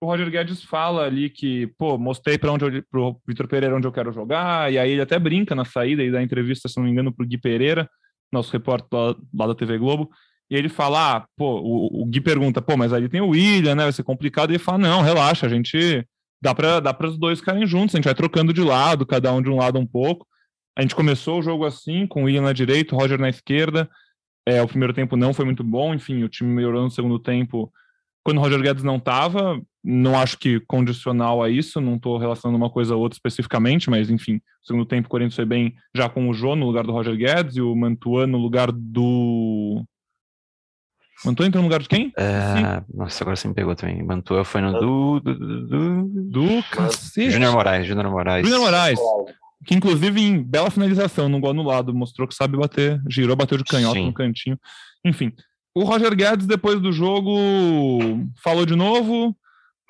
[0.02, 3.92] o Roger Guedes fala ali que, pô, mostrei para onde pro Vitor Pereira onde eu
[3.92, 6.92] quero jogar, e aí ele até brinca na saída e da entrevista, se não me
[6.92, 7.88] engano, pro Gui Pereira,
[8.34, 8.90] nosso repórter
[9.32, 10.10] lá, da TV Globo,
[10.50, 13.76] e ele fala, ah, pô, o, o, Gui pergunta, pô, mas ali tem o William,
[13.76, 16.04] né, vai ser complicado, e ele fala, não, relaxa, a gente,
[16.42, 19.42] dá para dá os dois ficarem juntos, a gente vai trocando de lado, cada um
[19.42, 20.26] de um lado um pouco,
[20.76, 23.88] a gente começou o jogo assim, com o William na direita, o Roger na esquerda,
[24.48, 27.72] é, o primeiro tempo não foi muito bom, enfim, o time melhorou no segundo tempo,
[28.24, 32.58] quando o Roger Guedes não estava, não acho que condicional a isso, não estou relacionando
[32.58, 36.08] uma coisa a outra especificamente, mas enfim, o segundo tempo o Corinthians foi bem já
[36.08, 39.84] com o Jô no lugar do Roger Guedes e o Mantuan no lugar do.
[41.26, 42.12] Mantua entrou no lugar de quem?
[42.17, 42.84] É...
[42.91, 44.02] Nossa, agora você me pegou também.
[44.04, 45.20] Mantua foi no do.
[45.20, 46.08] Do, do, do...
[46.30, 47.32] do cacete.
[47.32, 48.44] Júnior Moraes, Júnior Moraes.
[48.44, 49.00] Júnior Moraes.
[49.65, 53.63] Que inclusive em bela finalização, no gol anulado, mostrou que sabe bater, girou, bateu de
[53.63, 54.08] canhota Sim.
[54.08, 54.60] no cantinho.
[55.06, 55.32] Enfim,
[55.76, 57.38] o Roger Guedes, depois do jogo,
[58.44, 59.36] falou de novo,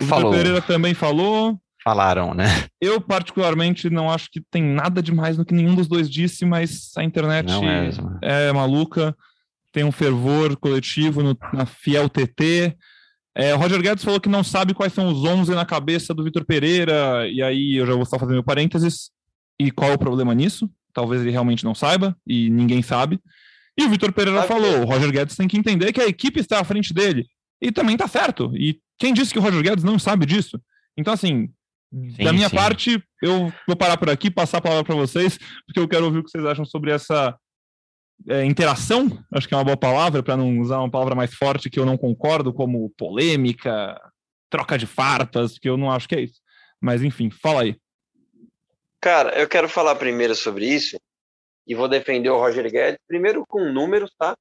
[0.02, 0.32] O Falou.
[0.32, 1.60] Pereira também falou.
[1.84, 2.46] Falaram, né?
[2.80, 6.92] Eu, particularmente, não acho que tem nada demais no que nenhum dos dois disse, mas
[6.96, 7.52] a internet
[8.22, 9.16] é, é, maluca,
[9.72, 12.76] tem um fervor coletivo no, na Fiel TT.
[13.36, 16.24] É, o Roger Guedes falou que não sabe quais são os 11 na cabeça do
[16.24, 19.10] Vitor Pereira, e aí eu já vou só fazer meu parênteses.
[19.60, 20.70] E qual é o problema nisso?
[20.94, 23.20] Talvez ele realmente não saiba, e ninguém sabe.
[23.78, 26.60] E o Vitor Pereira falou: o Roger Guedes tem que entender que a equipe está
[26.60, 27.26] à frente dele.
[27.62, 28.52] E também tá certo.
[28.56, 30.60] E quem disse que o Roger Guedes não sabe disso?
[30.98, 31.50] Então, assim,
[31.94, 32.56] sim, da minha sim.
[32.56, 36.20] parte, eu vou parar por aqui, passar a palavra para vocês, porque eu quero ouvir
[36.20, 37.38] o que vocês acham sobre essa
[38.28, 39.24] é, interação.
[39.32, 41.86] Acho que é uma boa palavra, para não usar uma palavra mais forte que eu
[41.86, 44.00] não concordo, como polêmica,
[44.50, 46.42] troca de farpas, que eu não acho que é isso.
[46.80, 47.78] Mas, enfim, fala aí.
[49.00, 51.00] Cara, eu quero falar primeiro sobre isso
[51.68, 54.36] e vou defender o Roger Guedes, primeiro com números, tá?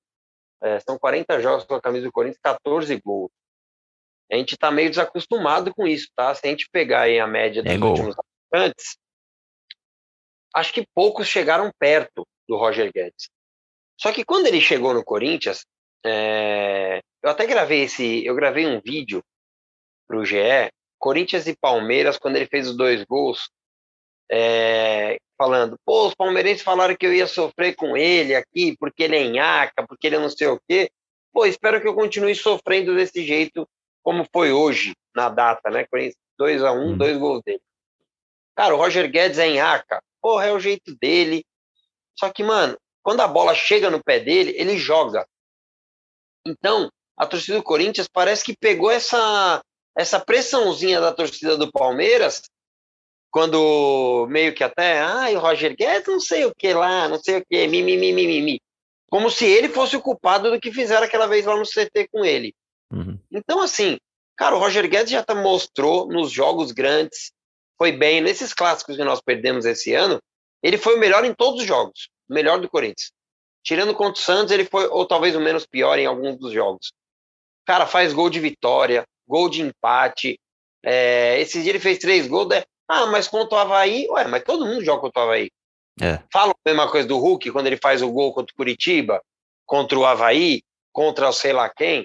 [0.62, 3.30] É, são 40 jogos com a camisa do Corinthians, 14 gols.
[4.30, 6.34] A gente está meio desacostumado com isso, tá?
[6.34, 8.14] Se a gente pegar aí a média dos é últimos
[8.54, 8.96] antes,
[10.54, 13.28] acho que poucos chegaram perto do Roger Guedes.
[14.00, 15.66] Só que quando ele chegou no Corinthians,
[16.04, 17.00] é...
[17.22, 19.22] eu até gravei esse, eu gravei um vídeo
[20.06, 23.50] para o GE, Corinthians e Palmeiras, quando ele fez os dois gols,
[24.30, 29.16] é, falando, pô, os palmeirenses falaram que eu ia sofrer com ele aqui, porque ele
[29.16, 30.90] é enhaca, porque ele é não sei o quê.
[31.32, 33.68] Pô, espero que eu continue sofrendo desse jeito,
[34.02, 35.86] como foi hoje, na data, né?
[36.38, 36.96] 2 a 1 um, hum.
[36.96, 37.60] dois gols dele.
[38.54, 40.02] Cara, o Roger Guedes é enhaca.
[40.20, 41.44] Porra, é o jeito dele.
[42.18, 45.26] Só que, mano, quando a bola chega no pé dele, ele joga.
[46.46, 49.62] Então, a torcida do Corinthians parece que pegou essa,
[49.96, 52.42] essa pressãozinha da torcida do Palmeiras
[53.30, 57.38] quando meio que até, ai, o Roger Guedes não sei o que lá, não sei
[57.38, 58.60] o que, mimimi, mimimi.
[59.08, 62.24] Como se ele fosse o culpado do que fizeram aquela vez lá no CT com
[62.24, 62.54] ele.
[62.92, 63.18] Uhum.
[63.30, 63.98] Então, assim,
[64.36, 67.32] cara, o Roger Guedes já tá, mostrou nos jogos grandes,
[67.78, 70.20] foi bem, nesses clássicos que nós perdemos esse ano,
[70.62, 73.12] ele foi o melhor em todos os jogos, o melhor do Corinthians.
[73.62, 76.92] Tirando contra o Santos, ele foi, ou talvez o menos pior em alguns dos jogos.
[77.66, 80.38] Cara, faz gol de vitória, gol de empate.
[80.82, 82.48] É, esse dia ele fez três gols.
[82.48, 82.62] Né?
[82.92, 85.48] Ah, mas contra o Havaí, ué, mas todo mundo joga contra o Havaí.
[86.02, 86.20] É.
[86.32, 89.22] Fala a mesma coisa do Hulk quando ele faz o gol contra o Curitiba,
[89.64, 92.04] contra o Havaí, contra o sei lá quem.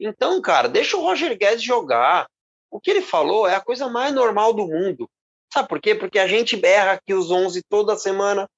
[0.00, 2.26] Então, cara, deixa o Roger Guedes jogar.
[2.70, 5.06] O que ele falou é a coisa mais normal do mundo.
[5.52, 5.94] Sabe por quê?
[5.94, 8.48] Porque a gente berra aqui os 11 toda semana.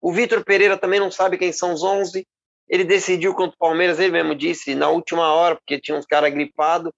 [0.00, 2.24] O Vitor Pereira também não sabe quem são os 11.
[2.68, 6.32] Ele decidiu contra o Palmeiras, ele mesmo disse, na última hora, porque tinha uns caras
[6.32, 6.92] gripados.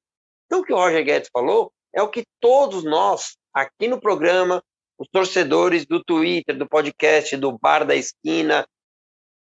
[0.45, 4.63] Então, o que o Roger Guedes falou é o que todos nós aqui no programa,
[4.99, 8.67] os torcedores do Twitter, do podcast, do Bar da Esquina,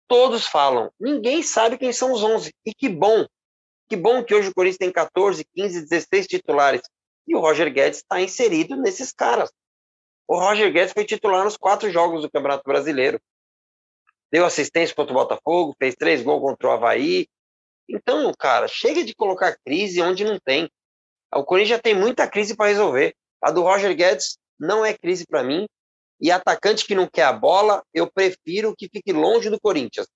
[0.08, 0.92] todos falam.
[1.00, 2.54] Ninguém sabe quem são os 11.
[2.66, 3.26] E que bom.
[3.90, 6.82] Que bom que hoje o Corinthians tem 14, 15, 16 titulares.
[7.28, 9.52] E o Roger Guedes está inserido nesses caras.
[10.28, 13.20] O Roger Guedes foi titular nos quatro jogos do Campeonato Brasileiro.
[14.32, 17.28] Deu assistência contra o Botafogo, fez três gols contra o Havaí.
[17.88, 20.70] Então, cara, chega de colocar crise onde não tem.
[21.36, 23.14] O Corinthians já tem muita crise para resolver.
[23.44, 25.66] A do Roger Guedes não é crise para mim.
[26.22, 30.08] E atacante que não quer a bola, eu prefiro que fique longe do Corinthians.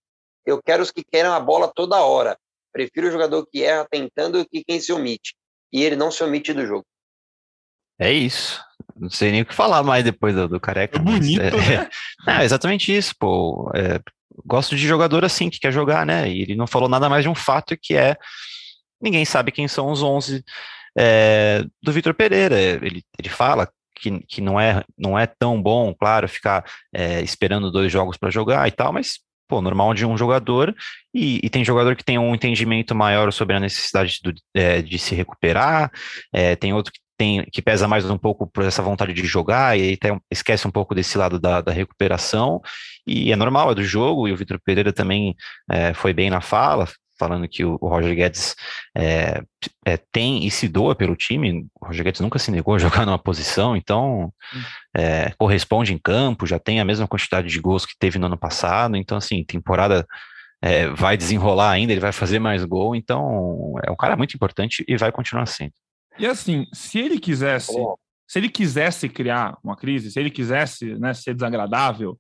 [0.46, 2.38] Eu quero os que querem a bola toda hora.
[2.72, 5.36] Prefiro o jogador que erra tentando que quem se omite.
[5.74, 6.86] E ele não se omite do jogo.
[8.00, 8.64] É isso.
[8.96, 10.98] Não sei nem o que falar mais depois do, do careca.
[10.98, 11.90] É bonito, é, né?
[12.28, 13.70] É, é, exatamente isso, pô.
[13.76, 14.00] É,
[14.46, 16.30] gosto de jogador assim, que quer jogar, né?
[16.30, 18.16] E ele não falou nada mais de um fato que é
[19.02, 20.44] ninguém sabe quem são os 11
[20.98, 22.60] é, do Vitor Pereira.
[22.60, 27.72] Ele, ele fala que, que não, é, não é tão bom, claro, ficar é, esperando
[27.72, 30.76] dois jogos para jogar e tal, mas pô, normal de um jogador,
[31.14, 35.00] e, e, tem jogador que tem um entendimento maior sobre a necessidade do, é, de
[35.00, 35.90] se recuperar,
[36.34, 39.78] é, tem outro que tem que pesa mais um pouco por essa vontade de jogar,
[39.78, 42.62] e tem, esquece um pouco desse lado da, da, recuperação,
[43.08, 45.36] e é normal, é do jogo, e o Vitor Pereira também
[45.72, 46.88] é, foi bem na fala,
[47.20, 48.56] falando que o, Roger Guedes
[48.96, 49.42] é,
[49.86, 51.68] é, tem e se doa pelo time.
[51.80, 54.34] O Roger Guedes nunca se negou a jogar numa posição, então
[54.96, 58.38] é, corresponde em campo, já tem a mesma quantidade de gols que teve no ano
[58.38, 58.96] passado.
[58.96, 60.06] Então, assim, temporada
[60.62, 62.96] é, vai desenrolar ainda, ele vai fazer mais gol.
[62.96, 65.74] Então, é um cara muito importante e vai continuar sendo.
[66.20, 67.74] E assim, se ele quisesse,
[68.28, 72.20] se ele quisesse criar uma crise, se ele quisesse né, ser desagradável,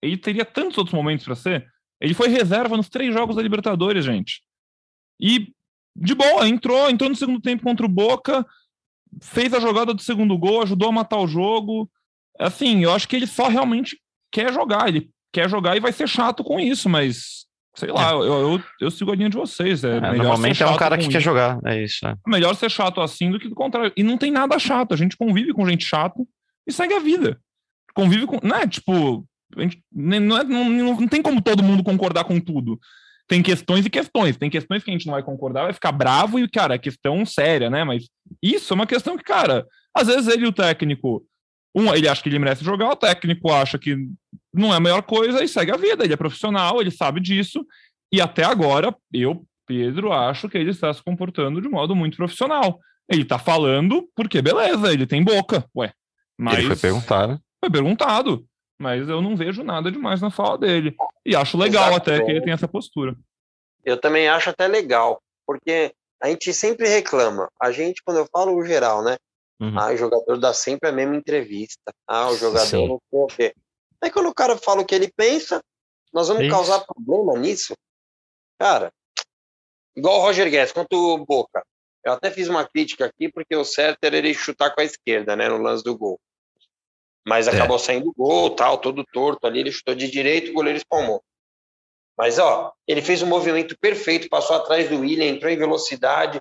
[0.00, 1.66] ele teria tantos outros momentos para ser.
[2.02, 4.42] Ele foi reserva nos três jogos da Libertadores, gente.
[5.20, 5.52] E
[5.96, 8.44] de boa, entrou, entrou no segundo tempo contra o Boca,
[9.20, 11.88] fez a jogada do segundo gol, ajudou a matar o jogo.
[12.40, 14.00] Assim, eu acho que ele só realmente
[14.32, 14.88] quer jogar.
[14.88, 18.14] Ele quer jogar e vai ser chato com isso, mas sei lá, é.
[18.14, 19.84] eu, eu, eu, sigo a linha de vocês.
[19.84, 22.04] É, é normalmente é um cara que quer jogar, é isso.
[22.04, 22.16] É.
[22.26, 23.92] Melhor ser chato assim do que do contrário.
[23.96, 26.20] E não tem nada chato, a gente convive com gente chata
[26.66, 27.40] e segue a vida.
[27.94, 28.38] Convive com.
[28.42, 28.66] Não é
[29.56, 32.78] Gente, não, é, não, não tem como todo mundo concordar com tudo.
[33.28, 34.36] Tem questões e questões.
[34.36, 37.24] Tem questões que a gente não vai concordar, vai ficar bravo e, cara, é questão
[37.24, 37.84] séria, né?
[37.84, 38.08] Mas
[38.42, 41.24] isso é uma questão que, cara, às vezes ele e o técnico
[41.74, 43.96] um, ele acha que ele merece jogar, o técnico acha que
[44.52, 46.04] não é a melhor coisa e segue a vida.
[46.04, 47.64] Ele é profissional, ele sabe disso.
[48.12, 52.78] E até agora, eu, Pedro, acho que ele está se comportando de modo muito profissional.
[53.08, 55.64] Ele está falando porque, beleza, ele tem boca.
[55.74, 55.92] Ué,
[56.38, 56.58] mas.
[56.58, 57.40] Ele foi perguntado.
[57.58, 58.46] Foi perguntado.
[58.78, 60.96] Mas eu não vejo nada demais na fala dele.
[61.24, 63.14] E acho legal até que ele tem essa postura.
[63.84, 67.48] Eu também acho até legal, porque a gente sempre reclama.
[67.60, 69.16] A gente, quando eu falo o geral, né?
[69.60, 69.78] Uhum.
[69.78, 71.92] Ah, o jogador dá sempre a mesma entrevista.
[72.06, 72.88] Ah, o jogador Sim.
[72.88, 73.54] não sei o quê.
[74.00, 75.62] Aí quando o cara fala o que ele pensa,
[76.12, 76.50] nós vamos Isso.
[76.50, 77.74] causar problema nisso.
[78.58, 78.92] Cara,
[79.96, 81.64] igual o Roger Guedes, quanto o Boca.
[82.04, 85.36] Eu até fiz uma crítica aqui, porque o certo era ele chutar com a esquerda,
[85.36, 86.18] né, no lance do gol.
[87.26, 87.50] Mas é.
[87.50, 91.22] acabou saindo gol, tal, todo torto ali, ele chutou de direito, o goleiro espalmou.
[92.16, 96.38] Mas, ó, ele fez um movimento perfeito, passou atrás do William, entrou em velocidade.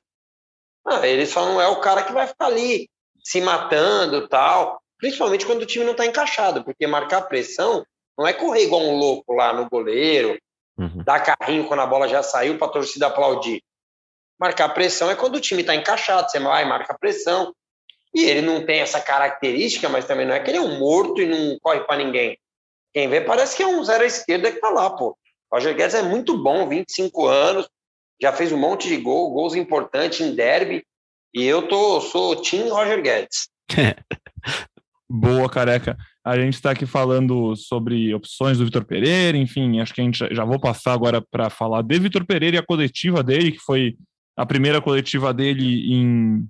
[0.86, 2.89] Ah, ele só não é o cara que vai ficar ali
[3.24, 7.86] se matando tal, principalmente quando o time não está encaixado, porque marcar pressão
[8.17, 10.38] não é correr igual um louco lá no goleiro,
[10.78, 11.04] uhum.
[11.04, 13.63] dar carrinho quando a bola já saiu para a torcida aplaudir.
[14.39, 17.54] Marcar pressão é quando o time está encaixado, você vai, marca pressão.
[18.13, 21.21] E ele não tem essa característica, mas também não é que ele é um morto
[21.21, 22.38] e não corre para ninguém.
[22.93, 25.17] Quem vê parece que é um zero à esquerda que tá lá, pô.
[25.52, 27.69] Roger Guedes é muito bom, 25 anos,
[28.21, 30.84] já fez um monte de gol, gols importantes em derby.
[31.34, 33.50] E eu tô, sou Tim Roger Guedes.
[35.10, 35.97] Boa, careca.
[36.24, 40.34] A gente está aqui falando sobre opções do Vitor Pereira, enfim, acho que a gente
[40.34, 43.97] já vou passar agora para falar de Vitor Pereira e a coletiva dele, que foi
[44.38, 46.47] a primeira coletiva dele em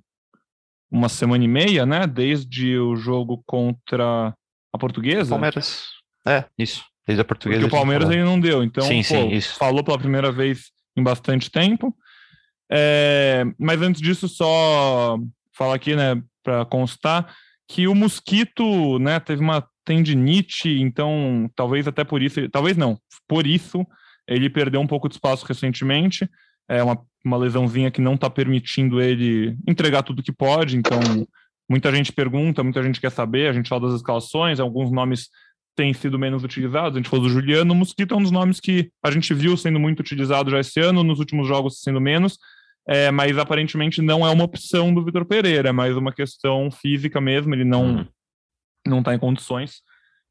[0.91, 2.05] uma semana e meia, né?
[2.05, 4.33] Desde o jogo contra
[4.73, 5.31] a Portuguesa.
[5.31, 5.87] Palmeiras.
[6.27, 6.83] É, isso.
[7.07, 7.61] Desde a Portuguesa.
[7.61, 9.57] Porque o Palmeiras ele não deu, então sim, pô, sim, isso.
[9.57, 11.95] falou pela primeira vez em bastante tempo.
[12.71, 15.17] É, mas antes disso, só
[15.57, 17.35] falar aqui, né, para constar,
[17.67, 23.47] que o mosquito, né, teve uma tendinite, então talvez até por isso, talvez não, por
[23.47, 23.85] isso
[24.27, 26.29] ele perdeu um pouco de espaço recentemente.
[26.71, 30.99] É uma, uma lesãozinha que não está permitindo ele entregar tudo que pode, então
[31.69, 35.29] muita gente pergunta, muita gente quer saber, a gente fala das escalações, alguns nomes
[35.75, 38.59] têm sido menos utilizados, a gente falou do Juliano, o Mosquito é um dos nomes
[38.59, 42.37] que a gente viu sendo muito utilizado já esse ano, nos últimos jogos sendo menos,
[42.87, 47.21] é, mas aparentemente não é uma opção do Vitor Pereira, é mais uma questão física
[47.21, 48.05] mesmo, ele não hum.
[48.85, 49.81] não está em condições.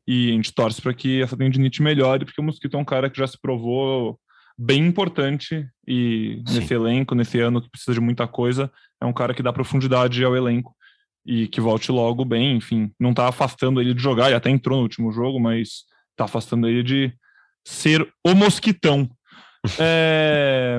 [0.06, 3.08] E a gente torce para que essa tendinite melhore, porque o Mosquito é um cara
[3.08, 4.18] que já se provou
[4.62, 6.60] bem importante e Sim.
[6.60, 8.70] nesse elenco, nesse ano que precisa de muita coisa,
[9.00, 10.76] é um cara que dá profundidade ao elenco
[11.24, 14.76] e que volte logo bem, enfim, não está afastando ele de jogar, ele até entrou
[14.76, 17.10] no último jogo, mas está afastando ele de
[17.64, 19.08] ser o mosquitão.
[19.80, 20.78] é...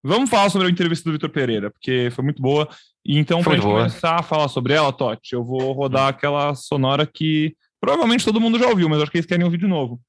[0.00, 2.68] Vamos falar sobre a entrevista do Vitor Pereira, porque foi muito boa.
[3.04, 6.54] E então, para a gente começar a falar sobre ela, Totti, eu vou rodar aquela
[6.54, 10.00] sonora que provavelmente todo mundo já ouviu, mas acho que eles querem ouvir de novo.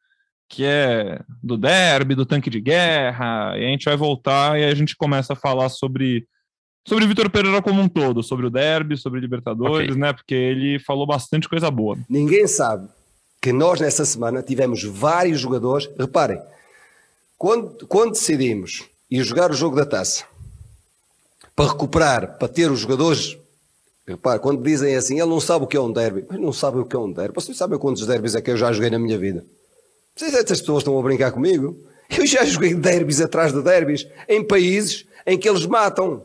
[0.47, 4.75] Que é do derby, do tanque de guerra, e a gente vai voltar e a
[4.75, 6.27] gente começa a falar sobre
[6.88, 9.99] sobre o Vitor Pereira como um todo, sobre o derby, sobre Libertadores, okay.
[9.99, 10.13] né?
[10.13, 11.97] Porque ele falou bastante coisa boa.
[12.08, 12.88] Ninguém sabe
[13.41, 15.89] que nós nessa semana tivemos vários jogadores.
[15.97, 16.39] Reparem,
[17.38, 20.25] quando, quando decidimos e jogar o jogo da taça
[21.55, 23.38] para recuperar, para ter os jogadores.
[24.08, 26.77] Repare, quando dizem assim, ele não sabe o que é um derby, mas não sabe
[26.77, 27.34] o que é um derby.
[27.34, 29.43] Vocês sabem quantos derbys é que eu já joguei na minha vida?
[30.15, 31.75] Vocês, essas pessoas estão a brincar comigo?
[32.17, 36.23] Eu já joguei derbys atrás de derbys em países em que eles matam.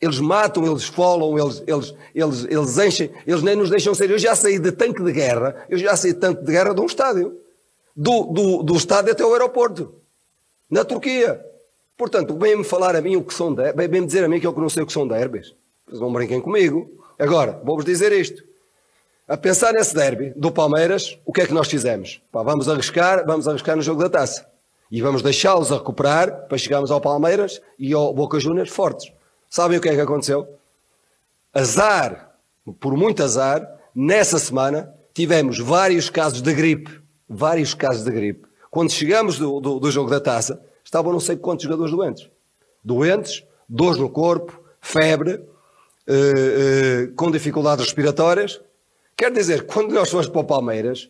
[0.00, 4.10] Eles matam, eles folam, eles, eles, eles, eles enchem, eles nem nos deixam ser.
[4.10, 6.80] Eu já saí de tanque de guerra, eu já saí de tanque de guerra de
[6.80, 7.38] um estádio.
[7.94, 9.94] Do, do, do estádio até o aeroporto.
[10.68, 11.40] Na Turquia.
[11.96, 14.52] Portanto, vem-me falar a mim o que são derbys, vem-me dizer a mim que eu
[14.52, 15.54] não sei o que são derbys.
[15.86, 16.90] Vocês não brinquem comigo.
[17.16, 18.42] Agora, vou-vos dizer isto.
[19.32, 22.20] A pensar nesse derby do Palmeiras, o que é que nós fizemos?
[22.30, 24.46] Pá, vamos arriscar, vamos arriscar no jogo da taça.
[24.90, 29.10] E vamos deixá-los a recuperar para chegarmos ao Palmeiras e ao Boca Juniors fortes.
[29.48, 30.46] Sabem o que é que aconteceu?
[31.54, 32.34] Azar,
[32.78, 37.00] por muito azar, nessa semana tivemos vários casos de gripe.
[37.26, 38.46] Vários casos de gripe.
[38.70, 42.28] Quando chegamos do, do, do jogo da taça, estavam não sei quantos jogadores doentes.
[42.84, 45.42] Doentes, dores no corpo, febre,
[46.06, 48.60] eh, eh, com dificuldades respiratórias.
[49.22, 51.08] Quer dizer, quando nós fomos para o Palmeiras,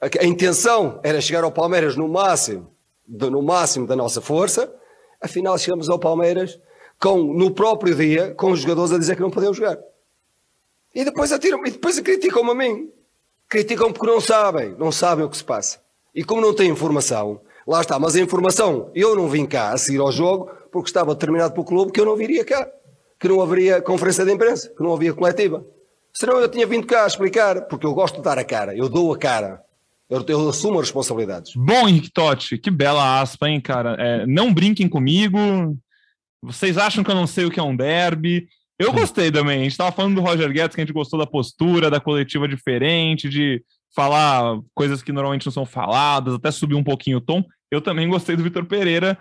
[0.00, 2.72] a, intenção era chegar ao Palmeiras no máximo
[3.04, 4.72] no máximo da nossa força,
[5.20, 6.60] afinal chegamos ao Palmeiras
[7.00, 9.76] com, no próprio dia, com os jogadores a dizer que não podiam jogar.
[10.94, 12.92] E depois atiram, e depois criticam-me a mim.
[13.48, 15.80] Criticam porque não sabem, não sabem o que se passa.
[16.14, 19.78] E como não têm informação, lá está, mas a informação, eu não vim cá a
[19.78, 22.70] seguir ao jogo porque estava determinado pelo clube que eu não viria cá,
[23.18, 25.66] que não haveria conferência de imprensa, que não havia coletiva.
[26.14, 28.88] Senão eu tinha vindo cá a explicar, porque eu gosto de dar a cara, eu
[28.88, 29.62] dou a cara.
[30.10, 31.54] Eu, eu assumo as responsabilidades.
[31.56, 33.96] Bom, Henrique Totti, que bela aspa, hein, cara?
[33.98, 35.38] É, não brinquem comigo.
[36.42, 38.46] Vocês acham que eu não sei o que é um derby?
[38.78, 39.60] Eu gostei também.
[39.60, 42.46] A gente estava falando do Roger Guedes, que a gente gostou da postura, da coletiva
[42.46, 47.42] diferente, de falar coisas que normalmente não são faladas, até subir um pouquinho o tom.
[47.70, 49.16] Eu também gostei do Vitor Pereira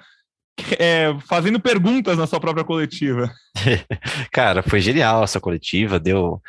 [0.78, 3.32] é, fazendo perguntas na sua própria coletiva.
[4.32, 6.42] Cara, foi genial essa coletiva, deu,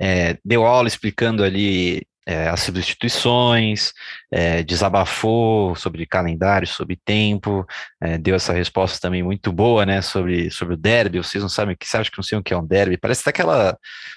[0.00, 3.92] é, deu aula explicando ali é, as substituições,
[4.32, 7.66] é, desabafou sobre calendário, sobre tempo,
[8.00, 11.74] é, deu essa resposta também muito boa, né, sobre, sobre o derby, vocês não sabem
[11.74, 13.76] o que, você acha que não sei o que é um derby, parece até aquela,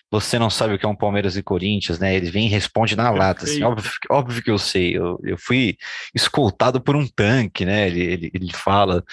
[0.10, 2.96] você não sabe o que é um Palmeiras e Corinthians, né, ele vem e responde
[2.96, 5.78] na lata, assim, óbvio, óbvio que eu sei, eu, eu fui
[6.16, 9.04] escoltado por um tanque, né, ele, ele, ele fala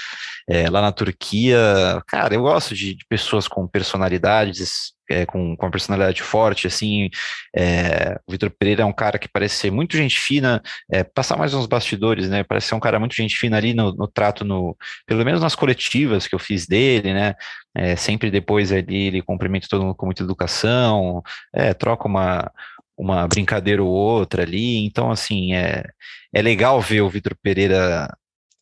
[0.49, 1.59] é, lá na Turquia,
[2.07, 7.11] cara, eu gosto de, de pessoas com personalidades, é, com, com uma personalidade forte, assim,
[7.57, 11.37] é, o Vitor Pereira é um cara que parece ser muito gente fina, é, passar
[11.37, 14.45] mais uns bastidores, né, parece ser um cara muito gente fina ali no, no trato,
[14.45, 14.77] no,
[15.07, 17.35] pelo menos nas coletivas que eu fiz dele, né,
[17.77, 22.51] é, sempre depois ali ele cumprimenta todo mundo com muita educação, é, troca uma,
[22.97, 25.85] uma brincadeira ou outra ali, então, assim, é,
[26.33, 28.09] é legal ver o Vitor Pereira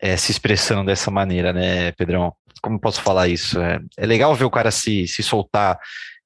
[0.02, 2.34] é, se expressando dessa maneira, né, Pedrão?
[2.60, 3.60] Como posso falar isso?
[3.60, 5.78] É, é legal ver o cara se, se soltar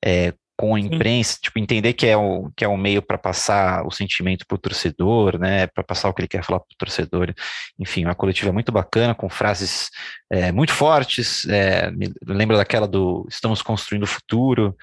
[0.04, 1.38] é, com a imprensa, Sim.
[1.42, 4.58] tipo, entender que é o, que é um meio para passar o sentimento para o
[4.58, 7.34] torcedor, né, para passar o que ele quer falar para o torcedor.
[7.78, 9.90] Enfim, uma coletiva muito bacana, com frases
[10.30, 11.46] é, muito fortes.
[11.48, 14.74] É, me lembra daquela do Estamos Construindo o Futuro,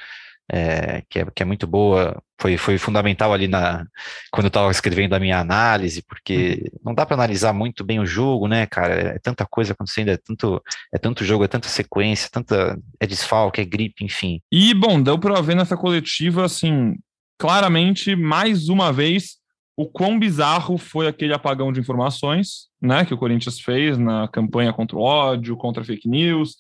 [0.52, 3.86] é, que, é, que é muito boa, foi, foi fundamental ali na
[4.32, 6.80] quando eu estava escrevendo a minha análise, porque uhum.
[6.86, 8.94] não dá para analisar muito bem o jogo, né, cara?
[8.94, 10.62] É tanta coisa acontecendo, é tanto,
[10.94, 14.42] é tanto jogo, é tanta sequência, tanta é desfalque, é gripe, enfim.
[14.52, 16.96] E bom, deu para ver nessa coletiva assim,
[17.40, 19.38] claramente mais uma vez
[19.76, 24.72] o quão bizarro foi aquele apagão de informações, né, que o Corinthians fez na campanha
[24.72, 26.58] contra o ódio, contra a fake news,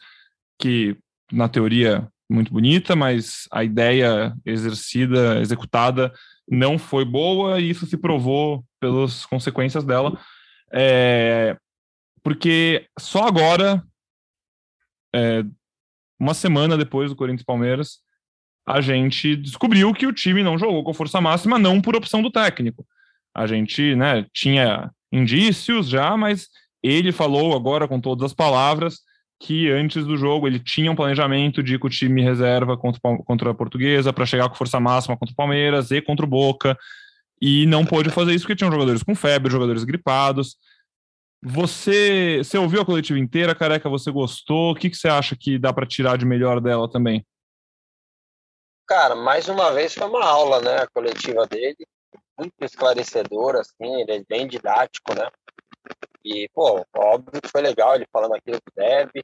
[0.60, 0.98] que
[1.32, 6.12] na teoria muito bonita, mas a ideia exercida, executada,
[6.48, 10.20] não foi boa e isso se provou pelas consequências dela.
[10.72, 11.56] É,
[12.24, 13.84] porque só agora,
[15.14, 15.44] é,
[16.20, 18.00] uma semana depois do Corinthians Palmeiras,
[18.66, 22.32] a gente descobriu que o time não jogou com força máxima, não por opção do
[22.32, 22.86] técnico.
[23.36, 26.48] A gente né, tinha indícios já, mas
[26.82, 29.02] ele falou agora com todas as palavras
[29.44, 33.02] que antes do jogo ele tinha um planejamento de ir com o time reserva contra,
[33.26, 36.78] contra a Portuguesa para chegar com força máxima contra o Palmeiras e contra o Boca
[37.42, 40.56] e não pôde fazer isso porque tinham jogadores com febre, jogadores gripados.
[41.44, 43.90] Você, você ouviu a coletiva inteira, careca?
[43.90, 44.72] Você gostou?
[44.72, 47.26] O que, que você acha que dá para tirar de melhor dela também?
[48.88, 50.84] Cara, mais uma vez foi uma aula, né?
[50.84, 51.86] A coletiva dele,
[52.40, 55.30] muito esclarecedora, assim, ele é bem didático, né?
[56.24, 59.24] E, pô, óbvio que foi legal ele falando aquilo do deve.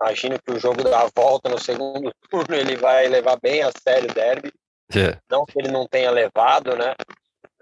[0.00, 4.10] Imagino que o jogo da volta no segundo turno ele vai levar bem a sério
[4.10, 4.52] o derby.
[4.94, 5.20] Yeah.
[5.30, 6.94] Não que ele não tenha levado, né?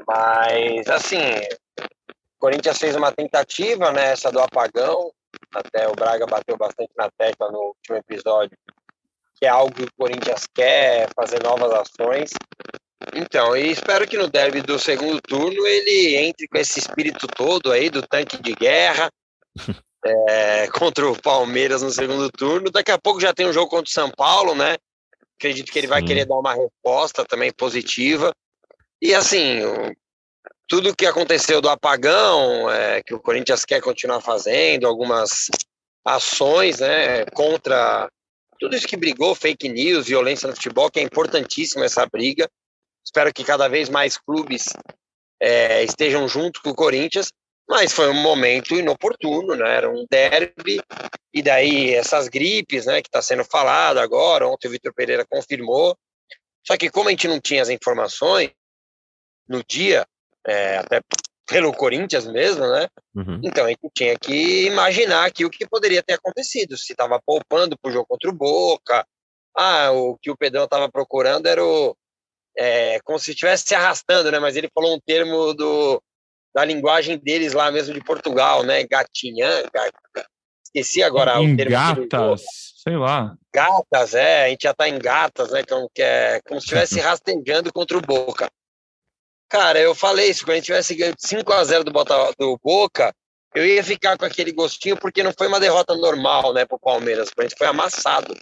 [0.07, 1.23] Mas, assim,
[1.79, 4.13] o Corinthians fez uma tentativa, né?
[4.13, 5.13] Essa do apagão.
[5.55, 8.57] Até o Braga bateu bastante na tecla no último episódio.
[9.37, 12.31] Que é algo que o Corinthians quer, fazer novas ações.
[13.13, 17.73] Então, e espero que no derby do segundo turno ele entre com esse espírito todo
[17.73, 19.11] aí do tanque de guerra
[20.05, 22.71] é, contra o Palmeiras no segundo turno.
[22.71, 24.77] Daqui a pouco já tem um jogo contra o São Paulo, né?
[25.39, 26.07] Acredito que ele vai Sim.
[26.07, 28.33] querer dar uma resposta também positiva.
[29.03, 29.61] E assim,
[30.69, 35.49] tudo que aconteceu do apagão, é, que o Corinthians quer continuar fazendo, algumas
[36.05, 38.09] ações né, contra
[38.59, 42.49] tudo isso que brigou, fake news, violência no futebol, que é importantíssima essa briga.
[43.05, 44.73] Espero que cada vez mais clubes
[45.41, 47.31] é, estejam junto com o Corinthians,
[47.69, 49.77] mas foi um momento inoportuno, né?
[49.77, 50.81] Era um derby,
[51.33, 55.97] e daí essas gripes, né, que está sendo falado agora, ontem o Vitor Pereira confirmou.
[56.67, 58.51] Só que como a gente não tinha as informações
[59.49, 60.07] no dia,
[60.47, 61.01] é, até
[61.47, 62.89] pelo Corinthians mesmo, né?
[63.15, 63.41] Uhum.
[63.43, 66.77] Então a gente tinha que imaginar aqui o que poderia ter acontecido.
[66.77, 69.07] Se estava poupando para o jogo contra o Boca.
[69.57, 71.95] Ah, o que o Pedrão estava procurando era o,
[72.57, 74.39] é, como se estivesse se arrastando, né?
[74.39, 76.03] Mas ele falou um termo do
[76.55, 78.85] da linguagem deles lá mesmo de Portugal, né?
[78.85, 79.65] Gatinhã,
[80.65, 81.73] esqueci agora em o termo.
[81.73, 82.43] Gatas,
[82.83, 83.37] sei lá.
[83.53, 85.65] Gatas, é, a gente já tá em gatas, né?
[85.65, 88.49] Como, que é, como se estivesse rastejando contra o Boca.
[89.49, 92.59] Cara, eu falei isso, quando a gente tivesse ganho 5 a 0 do, Bota, do
[92.63, 93.15] Boca,
[93.55, 97.31] eu ia ficar com aquele gostinho, porque não foi uma derrota normal, né, pro Palmeiras,
[97.37, 98.35] a gente foi amassado.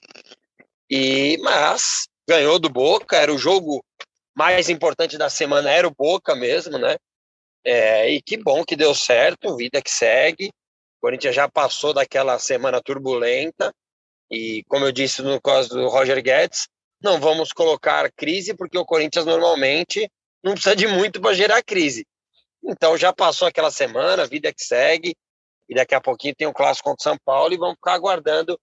[0.89, 3.85] E, mas, ganhou do Boca, era o jogo
[4.35, 6.97] mais importante da semana, era o Boca mesmo, né?
[7.65, 10.49] É, e que bom que deu certo, vida que segue.
[10.99, 13.73] O Corinthians já passou daquela semana turbulenta.
[14.31, 16.69] E, como eu disse no caso do Roger Guedes,
[17.03, 20.11] não vamos colocar crise, porque o Corinthians normalmente
[20.43, 22.07] não precisa de muito para gerar crise.
[22.65, 25.15] Então já passou aquela semana, vida que segue,
[25.69, 28.59] e daqui a pouquinho tem o clássico contra o São Paulo e vamos ficar aguardando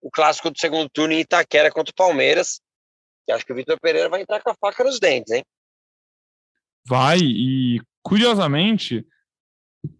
[0.00, 2.60] o clássico do segundo turno em Itaquera contra o Palmeiras.
[3.28, 5.44] E acho que o Vitor Pereira vai entrar com a faca nos dentes, hein?
[6.86, 9.04] Vai, e curiosamente,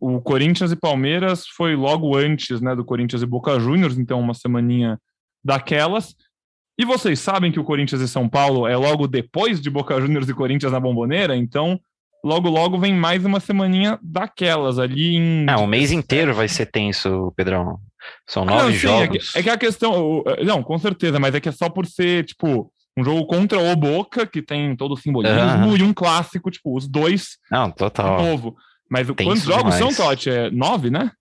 [0.01, 4.33] o Corinthians e Palmeiras foi logo antes né, do Corinthians e Boca Juniors, então uma
[4.33, 4.99] semaninha
[5.45, 6.17] daquelas.
[6.79, 10.29] E vocês sabem que o Corinthians e São Paulo é logo depois de Boca Juniors
[10.29, 11.79] e Corinthians na Bomboneira, então
[12.25, 15.47] logo logo vem mais uma semaninha daquelas ali em.
[15.49, 17.79] É, um mês inteiro vai ser tenso, Pedrão.
[18.27, 19.31] São nove ah, não, sim, jogos.
[19.31, 20.25] É que, é que, a questão.
[20.45, 23.77] Não, com certeza, mas é que é só por ser, tipo, um jogo contra o
[23.77, 27.39] Boca, que tem todo o simbolismo, e um clássico, tipo, os dois.
[27.51, 28.21] Não, total.
[28.21, 28.57] novo.
[28.91, 29.97] Mas Tenso quantos jogos demais.
[29.97, 30.31] são, Totti?
[30.31, 31.13] É nove, né?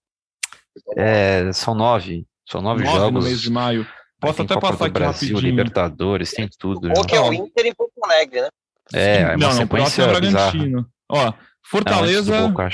[0.95, 2.25] É, são nove.
[2.49, 3.13] São nove, nove jogos.
[3.13, 3.85] no mês de maio.
[4.19, 5.39] Posso até Copa passar aqui Brasil, rapidinho.
[5.51, 6.89] Libertadores, tem tudo.
[6.95, 8.49] Ou que é o Inter em Porto Alegre, né?
[8.93, 10.87] É, é não, não, próximo é Bragantino.
[11.09, 12.47] Ó, Fortaleza.
[12.47, 12.69] Boca,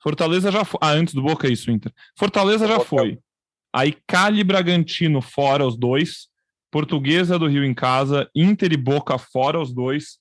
[0.00, 0.78] Fortaleza já foi.
[0.80, 1.92] Ah, antes do Boca é isso, Inter.
[2.16, 3.18] Fortaleza já foi.
[3.74, 6.28] Aí Cali Bragantino fora os dois.
[6.70, 8.28] Portuguesa do Rio em casa.
[8.34, 10.18] Inter e Boca fora os dois.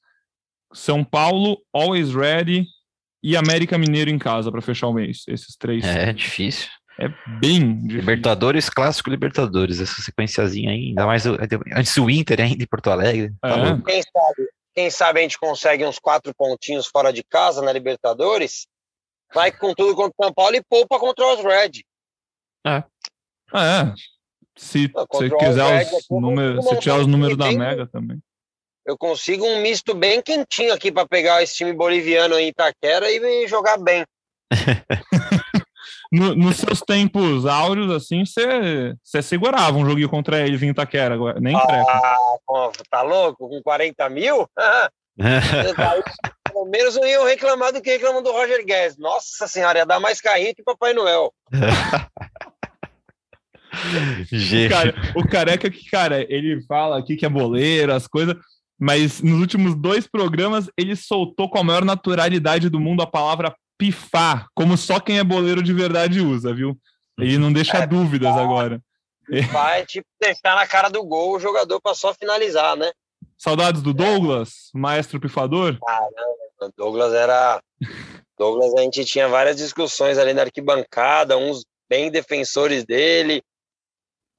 [0.73, 2.65] São Paulo, Always Ready
[3.23, 5.23] e América Mineiro em casa para fechar o mês.
[5.27, 5.83] Esses três.
[5.83, 6.69] É difícil.
[6.99, 7.99] É bem difícil.
[7.99, 13.33] Libertadores, clássico Libertadores, essa sequenciazinha aí, ainda mais antes do Inter ainda em Porto Alegre.
[13.41, 13.81] Tá é.
[13.81, 18.67] Quem sabe, quem sabe a gente consegue uns quatro pontinhos fora de casa na Libertadores,
[19.33, 21.83] vai com tudo contra o São Paulo e poupa contra os Red.
[22.65, 22.83] É.
[23.53, 23.93] É.
[24.57, 28.19] Se você quiser os números, se tiver os números da Mega também.
[28.85, 33.47] Eu consigo um misto bem quentinho aqui para pegar esse time boliviano em Itaquera e
[33.47, 34.05] jogar bem.
[36.11, 41.55] no, nos seus tempos áureos, assim, você segurava um joguinho contra eles em Itaquera, nem
[41.55, 42.17] ah,
[42.89, 43.49] tá louco?
[43.49, 44.47] Com 40 mil?
[46.51, 48.97] Pelo menos não iam reclamar do que reclamam do Roger Guedes.
[48.97, 51.33] Nossa senhora, ia dar mais carrinho que Papai Noel.
[54.65, 58.35] o, cara, o careca que, cara, ele fala aqui que é boleiro, as coisas,
[58.79, 63.55] mas nos últimos dois programas ele soltou com a maior naturalidade do mundo a palavra
[63.77, 66.77] pifar, como só quem é boleiro de verdade usa, viu?
[67.17, 68.81] Ele não deixa é, dúvidas pifar, agora.
[69.51, 72.91] Vai, tipo, deixar na cara do gol o jogador para só finalizar, né?
[73.37, 75.77] Saudades do Douglas, maestro pifador?
[75.85, 77.61] Caramba, Douglas era.
[78.37, 83.41] Douglas, a gente tinha várias discussões ali na arquibancada, uns bem defensores dele.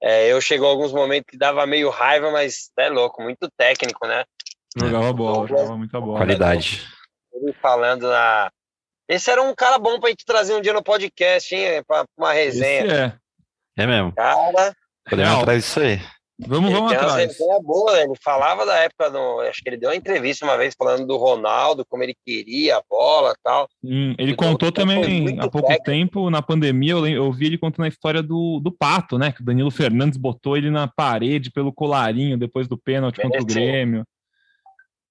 [0.02, 4.24] É, eu chegou alguns momentos que dava meio raiva, mas é louco, muito técnico, né?
[4.76, 6.18] Jogava bola, jogava muita bola.
[6.18, 6.86] Qualidade.
[7.32, 8.50] Ele falando na,
[9.08, 11.82] esse era um cara bom pra gente trazer um dia no podcast, hein?
[11.86, 12.84] Pra uma resenha.
[12.84, 13.18] Esse é.
[13.78, 14.12] É mesmo.
[14.12, 14.74] Cara.
[15.08, 16.00] Podemos atrás disso aí.
[16.38, 17.40] Vamos, vamos atrás.
[17.40, 19.40] Uma boa, ele falava da época do.
[19.40, 22.82] Acho que ele deu uma entrevista uma vez falando do Ronaldo, como ele queria a
[22.88, 23.68] bola e tal.
[23.82, 25.84] Sim, ele então, contou também há pouco técnico.
[25.84, 29.32] tempo, na pandemia, eu, eu vi ele contando a história do, do Pato, né?
[29.32, 33.46] Que o Danilo Fernandes botou ele na parede pelo colarinho depois do pênalti contra o
[33.46, 34.04] Grêmio.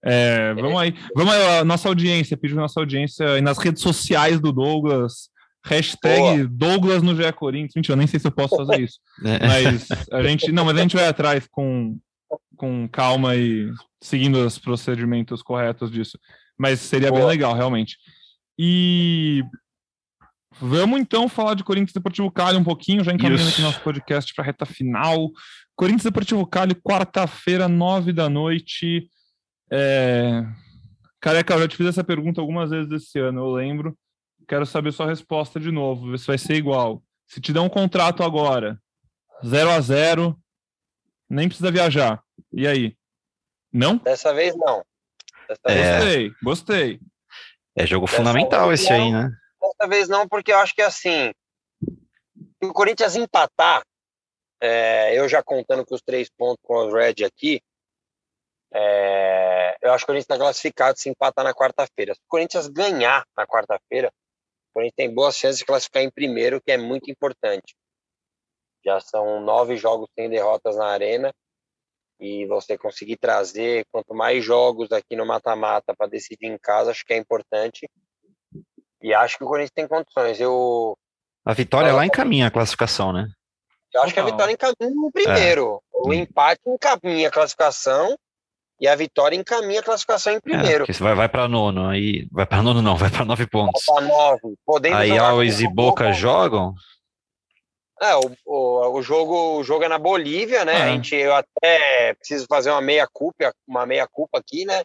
[0.04, 0.94] É, vamos aí.
[1.16, 5.34] Vamos aí, a nossa audiência, pediu nossa audiência aí nas redes sociais do Douglas.
[5.66, 6.48] Hashtag Boa.
[6.48, 7.74] Douglas no GE Corinthians.
[7.76, 9.00] Mentira, eu nem sei se eu posso fazer isso.
[9.26, 9.48] É.
[9.48, 10.52] Mas a gente.
[10.52, 11.98] Não, mas a gente vai atrás com,
[12.56, 16.20] com calma e seguindo os procedimentos corretos disso.
[16.58, 17.22] Mas seria Boa.
[17.22, 17.98] bem legal, realmente.
[18.60, 19.44] E
[20.60, 24.44] vamos então falar de Corinthians Deportivo Cali um pouquinho, já encaminhando aqui nosso podcast para
[24.44, 25.32] a reta final.
[25.76, 29.10] Corinthians Deportivo Cali, quarta-feira, nove da noite.
[29.72, 30.46] É...
[31.20, 33.98] Careca, eu já te fiz essa pergunta algumas vezes esse ano, eu lembro.
[34.48, 37.02] Quero saber sua resposta de novo, ver se vai ser igual.
[37.28, 38.80] Se te der um contrato agora,
[39.46, 40.40] 0 a 0
[41.30, 42.24] nem precisa viajar.
[42.54, 42.96] E aí?
[43.74, 43.98] Não?
[43.98, 44.86] Dessa vez não.
[45.48, 45.98] Dessa é...
[45.98, 47.00] Gostei, gostei.
[47.76, 49.32] É jogo Dessa fundamental esse não, aí, né?
[49.62, 51.34] Dessa vez não, porque eu acho que assim,
[51.84, 53.84] se o Corinthians empatar,
[54.62, 57.62] é, eu já contando com os três pontos com o Red aqui,
[58.74, 62.14] é, eu acho que o Corinthians está classificado se empatar na quarta-feira.
[62.14, 64.12] Se o Corinthians ganhar na quarta-feira,
[64.76, 67.74] Corinthians tem boas chances de classificar em primeiro, que é muito importante.
[68.86, 71.34] Já são nove jogos sem derrotas na arena
[72.20, 77.06] e você conseguir trazer quanto mais jogos aqui no mata-mata para decidir em casa, acho
[77.06, 77.90] que é importante.
[79.02, 80.40] E acho que o Corinthians tem condições.
[80.40, 80.98] Eu
[81.46, 83.28] a vitória lá encaminha a classificação, né?
[83.94, 85.82] Eu acho que a vitória encaminha no primeiro.
[85.94, 85.98] É.
[86.08, 88.18] O empate encaminha a classificação
[88.80, 90.84] e a vitória encaminha a classificação em é, primeiro.
[90.84, 93.84] É, você vai, vai para nono, aí vai para nono não, vai para nove pontos.
[93.88, 94.56] Vai para nove.
[94.66, 96.74] Podendo aí Alves e Boca jogam.
[98.02, 100.74] É, o, o, o, jogo, o jogo é na Bolívia, né?
[100.74, 100.84] É.
[100.84, 104.84] A gente, eu até preciso fazer uma meia culpa, uma meia culpa aqui, né?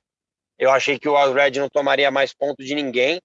[0.57, 3.20] Eu achei que o Alred não tomaria mais ponto de ninguém.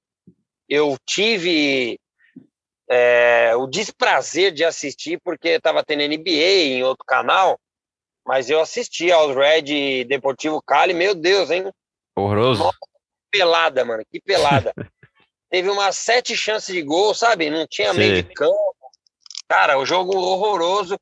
[0.67, 1.99] Eu tive
[2.89, 7.59] é, o desprazer de assistir porque estava tendo NBA em outro canal
[8.25, 11.71] mas eu assisti ao Red Deportivo Cali, meu Deus, hein?
[12.15, 12.63] Horroroso.
[12.63, 14.73] Nossa, que pelada, mano, que pelada.
[15.49, 17.49] Teve umas sete chances de gol, sabe?
[17.49, 17.99] Não tinha Sim.
[17.99, 18.75] meio de campo.
[19.47, 20.97] Cara, o jogo horroroso.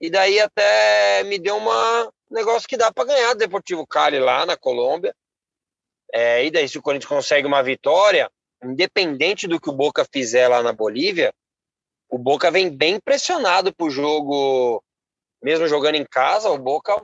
[0.00, 4.44] E daí até me deu uma negócio que dá para ganhar do Deportivo Cali lá
[4.44, 5.14] na Colômbia.
[6.12, 8.30] É, e daí, se o Corinthians consegue uma vitória,
[8.62, 11.32] independente do que o Boca fizer lá na Bolívia,
[12.08, 14.82] o Boca vem bem pressionado pro jogo
[15.42, 17.00] mesmo jogando em casa, o Boca,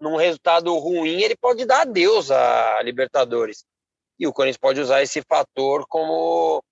[0.00, 3.64] num resultado ruim, ele pode dar adeus à Libertadores.
[4.18, 6.62] E o Corinthians pode usar esse fator como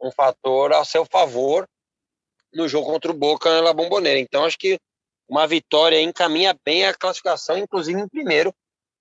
[0.00, 1.66] um fator a seu favor
[2.52, 4.18] no jogo contra o Boca na Bomboneira.
[4.18, 4.78] Então, acho que
[5.28, 8.54] uma vitória encaminha bem a classificação, inclusive em primeiro.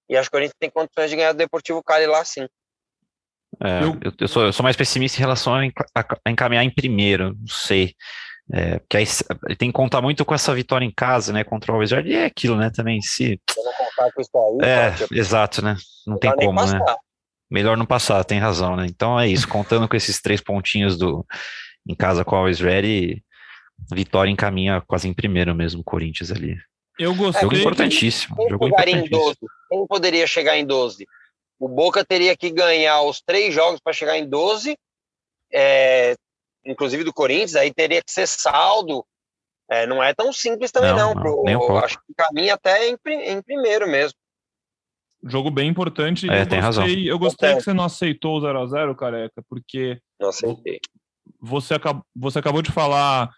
[0.10, 2.48] E acho que o Corinthians tem condições de ganhar do Deportivo Cali lá sim.
[3.64, 7.48] É, eu, eu, sou, eu, sou, mais pessimista em relação a, encaminhar em primeiro, não
[7.48, 7.96] sei.
[8.52, 9.06] É, porque aí
[9.58, 12.26] tem que contar muito com essa vitória em casa, né, contra o Alves E é
[12.26, 13.42] aquilo, né, também, se...
[14.00, 14.12] Aí,
[14.62, 15.76] é, tipo, exato, né,
[16.06, 16.80] não tem como, né.
[17.50, 18.86] Melhor não passar, tem razão, né.
[18.88, 21.26] Então é isso, contando com esses três pontinhos do
[21.88, 23.24] em casa com o Always Ready,
[23.94, 26.58] vitória encaminha quase em primeiro mesmo, o Corinthians ali.
[27.00, 27.44] Eu gostei.
[27.44, 28.36] Jogo importantíssimo.
[28.36, 29.06] Quem, jogo importantíssimo.
[29.06, 29.38] Em 12?
[29.70, 31.06] Quem poderia chegar em 12?
[31.60, 34.78] O Boca teria que ganhar os três jogos para chegar em 12.
[35.54, 36.16] É,
[36.68, 39.06] inclusive do Corinthians, aí teria que ser saldo.
[39.70, 41.14] É, não é tão simples também, não.
[41.14, 41.22] não.
[41.22, 44.18] Pro, um acho que caminha até em, em primeiro mesmo.
[45.24, 46.30] Jogo bem importante.
[46.30, 46.88] É, eu tem gostei, razão.
[46.88, 50.00] Eu gostei que você não aceitou o 0x0, careca, porque.
[50.20, 50.80] Não aceitei.
[51.42, 53.30] Você, acab você acabou de falar.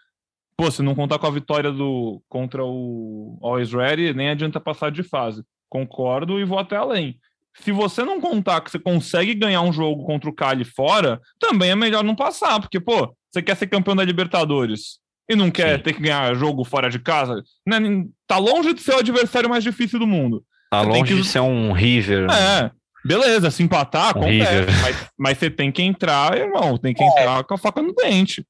[0.56, 4.90] Pô, se não contar com a vitória do contra o Always Ready, nem adianta passar
[4.90, 5.42] de fase.
[5.68, 7.18] Concordo e vou até além
[7.58, 11.70] se você não contar que você consegue ganhar um jogo contra o Cali fora, também
[11.70, 14.98] é melhor não passar, porque, pô, você quer ser campeão da Libertadores
[15.28, 15.82] e não quer Sim.
[15.82, 17.78] ter que ganhar jogo fora de casa, né?
[18.26, 20.44] tá longe de ser o adversário mais difícil do mundo.
[20.70, 21.22] Tá você longe que...
[21.22, 22.28] de ser um River.
[22.30, 22.70] É,
[23.04, 27.06] beleza, se empatar, um acontece, mas, mas, você tem que entrar, irmão, tem que é.
[27.06, 28.44] entrar com a faca no dente.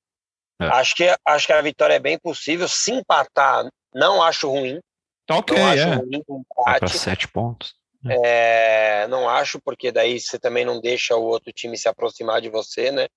[0.61, 0.67] É.
[0.67, 2.69] Acho, que, acho que a vitória é bem possível.
[2.69, 4.79] Se empatar, não acho ruim.
[5.27, 5.95] Tá ok, não acho é.
[5.95, 6.99] ruim empate.
[6.99, 7.75] sete pontos.
[8.09, 12.49] É, não acho, porque daí você também não deixa o outro time se aproximar de
[12.49, 13.09] você, né?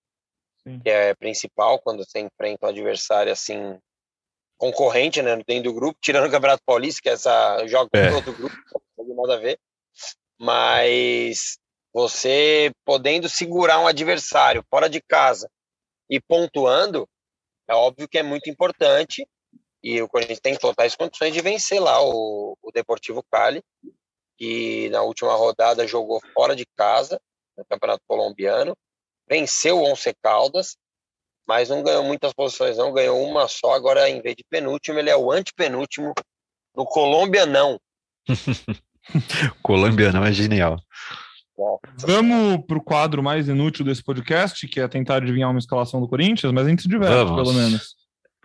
[0.62, 0.80] Sim.
[0.80, 3.80] Que é principal quando você enfrenta um adversário assim
[4.58, 5.36] concorrente, né?
[5.48, 8.14] Dentro do grupo, tirando o Campeonato Paulista, que é essa joga com é.
[8.14, 8.56] outro grupo,
[8.98, 9.60] não tem nada a ver.
[10.40, 11.58] Mas
[11.94, 15.50] você podendo segurar um adversário fora de casa
[16.10, 17.08] e pontuando,
[17.70, 19.26] é óbvio que é muito importante.
[19.82, 23.62] E o Corinthians tem totais condições de vencer lá o, o Deportivo Cali
[24.38, 27.20] que na última rodada jogou fora de casa,
[27.58, 28.76] no Campeonato Colombiano,
[29.28, 30.76] venceu o Once Caldas,
[31.48, 33.74] mas não ganhou muitas posições, não, ganhou uma só.
[33.74, 36.14] Agora, em vez de penúltimo, ele é o antepenúltimo
[36.76, 37.80] do Colombianão.
[39.62, 40.78] Colombianão é genial.
[41.98, 46.08] Vamos para o quadro mais inútil desse podcast, que é tentar adivinhar uma escalação do
[46.08, 47.36] Corinthians, mas a gente se diverte, Vamos.
[47.36, 47.96] pelo menos.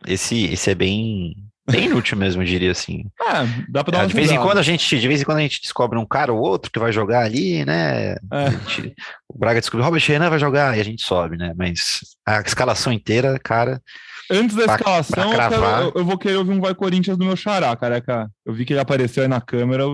[0.06, 1.34] Esse, esse é bem
[1.70, 3.04] bem inútil mesmo, eu diria assim.
[3.20, 5.24] É, dá pra dar é, uma de vez em quando a gente De vez em
[5.24, 8.12] quando a gente descobre um cara ou outro que vai jogar ali, né?
[8.32, 8.50] É.
[8.50, 8.94] Gente,
[9.28, 11.52] o Braga descobriu, Robert Renan vai jogar e a gente sobe, né?
[11.56, 13.82] Mas a escalação inteira, cara.
[14.30, 17.24] Antes da pra, escalação, pra eu, quero, eu, vou querer ouvir um Vai Corinthians do
[17.24, 18.30] meu xará, careca.
[18.44, 19.84] Eu vi que ele apareceu aí na câmera,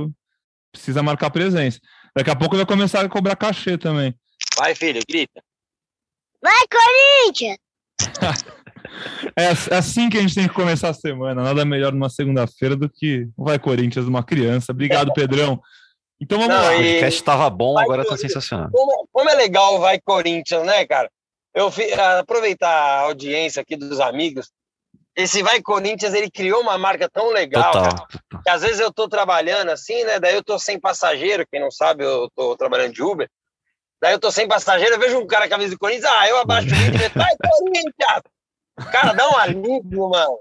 [0.73, 1.79] precisa marcar presença.
[2.17, 4.15] Daqui a pouco vai começar a cobrar cachê também.
[4.57, 5.43] Vai, filho, grita.
[6.43, 7.59] Vai, Corinthians!
[9.37, 11.43] É, é assim que a gente tem que começar a semana.
[11.43, 14.73] Nada melhor numa segunda-feira do que vai Corinthians uma criança.
[14.73, 15.61] Obrigado, Pedrão.
[16.21, 16.71] Então vamos Não, lá.
[16.71, 18.71] O podcast estava bom, vai agora tá sensacional.
[18.71, 21.11] Como, como, é legal vai Corinthians, né, cara?
[21.55, 24.51] Eu fi, aproveitar a audiência aqui dos amigos.
[25.17, 28.43] Esse vai Corinthians, ele criou uma marca tão legal, total, cara, total.
[28.43, 30.19] que às vezes eu tô trabalhando assim, né?
[30.19, 33.29] Daí eu tô sem passageiro, quem não sabe, eu tô trabalhando de Uber.
[34.03, 36.29] Daí eu tô sem passageiro, eu vejo um cara com a camisa do Corinthians, ah,
[36.29, 38.23] eu abaixo o vídeo e vai, Corinthians!
[38.91, 40.39] Cara, dá um alívio, mano.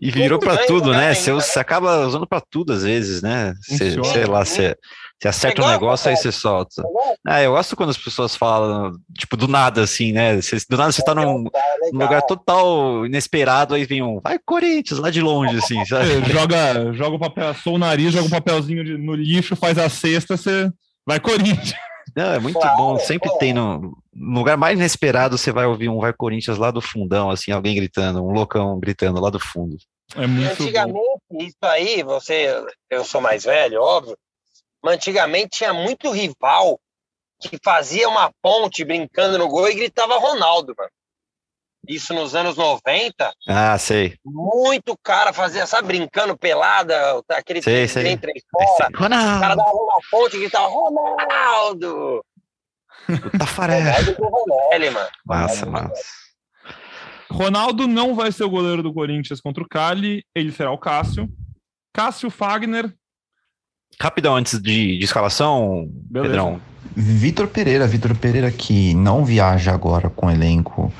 [0.00, 1.14] E virou para tudo, né?
[1.14, 3.54] Você, você acaba usando para tudo às vezes, né?
[3.62, 4.76] Você, sei lá, você,
[5.20, 6.82] você acerta um negócio, aí você solta.
[7.26, 10.40] Ah, eu gosto quando as pessoas falam, tipo, do nada, assim, né?
[10.40, 11.44] Você, do nada você tá num,
[11.92, 16.24] num, lugar total inesperado, aí vem um, vai Corinthians, lá de longe, assim, sabe?
[16.32, 19.88] Joga, joga o papel, sou o nariz, joga um papelzinho de, no lixo, faz a
[19.88, 20.70] cesta, você
[21.06, 21.74] vai Corinthians.
[22.16, 22.98] Não, é muito claro, bom.
[22.98, 23.38] Sempre é.
[23.38, 27.30] tem no, no, lugar mais inesperado, você vai ouvir um Vai Corinthians lá do fundão,
[27.30, 29.76] assim, alguém gritando, um loucão gritando lá do fundo.
[30.14, 30.94] É muito Antigamente,
[31.30, 31.42] bom.
[31.42, 34.16] isso aí, você, eu sou mais velho, óbvio,
[34.82, 36.78] mas antigamente tinha muito rival
[37.40, 40.90] que fazia uma ponte brincando no gol e gritava Ronaldo, mano.
[41.88, 43.32] Isso nos anos 90.
[43.48, 44.14] Ah, sei.
[44.24, 48.04] Muito cara fazia, sabe, brincando pelada, aquele sei, sei.
[48.04, 48.88] trem, três fora.
[48.94, 49.36] Ronaldo.
[49.36, 52.24] O cara dava uma ponte e gritava Ronaldo.
[53.08, 53.80] O Tafarel.
[54.18, 55.08] Ronaldo mano.
[55.24, 56.02] Massa, massa.
[57.30, 61.28] Ronaldo não vai ser o goleiro do Corinthians contra o Cali, ele será o Cássio.
[61.94, 62.92] Cássio Fagner.
[64.00, 66.30] Rapidão, antes de, de escalação, Beleza.
[66.30, 66.60] Pedrão.
[66.94, 70.92] Vitor Pereira, Vitor Pereira que não viaja agora com o elenco,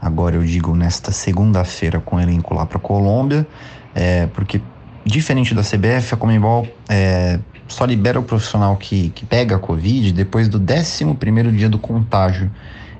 [0.00, 3.46] agora eu digo nesta segunda-feira com o elenco lá para Colômbia,
[3.94, 4.60] é, porque
[5.04, 7.38] diferente da CBF, a Comembol é,
[7.68, 11.78] só libera o profissional que, que pega a Covid depois do 11 primeiro dia do
[11.78, 12.50] contágio,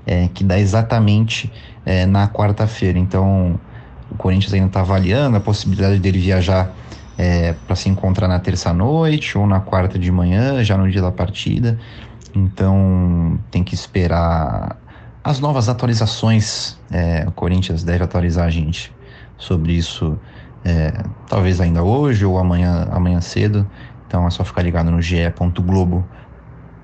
[0.07, 1.53] é, que dá exatamente
[1.85, 2.99] é, na quarta-feira.
[2.99, 3.59] Então,
[4.11, 6.73] o Corinthians ainda está avaliando a possibilidade dele viajar
[7.19, 11.13] é, para se encontrar na terça-noite ou na quarta de manhã, já no dia da
[11.13, 11.79] partida.
[12.35, 14.77] Então, tem que esperar
[15.25, 16.79] as novas atualizações.
[16.91, 18.93] É, o Corinthians deve atualizar a gente
[19.39, 20.19] sobre isso,
[20.65, 20.93] é,
[21.29, 23.67] talvez ainda hoje ou amanhã, amanhã cedo.
[24.07, 26.07] Então, é só ficar ligado no ge.globo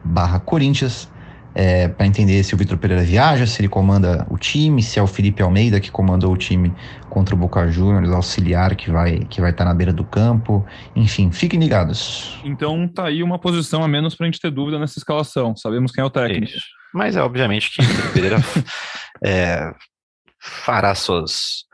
[0.04, 1.10] barra Corinthians
[1.54, 5.02] é, para entender se o Vitor Pereira viaja, se ele comanda o time, se é
[5.02, 6.72] o Felipe Almeida que comandou o time
[7.10, 10.64] contra o Boca Juniors, auxiliar que vai que vai estar tá na beira do campo.
[10.96, 12.40] Enfim, fiquem ligados.
[12.44, 15.54] Então tá aí uma posição a menos para a gente ter dúvida nessa escalação.
[15.56, 16.44] Sabemos quem é o técnico.
[16.44, 16.66] Isso.
[16.94, 18.36] Mas é obviamente que o Vitor Pereira
[19.24, 19.72] é,
[20.40, 21.64] fará suas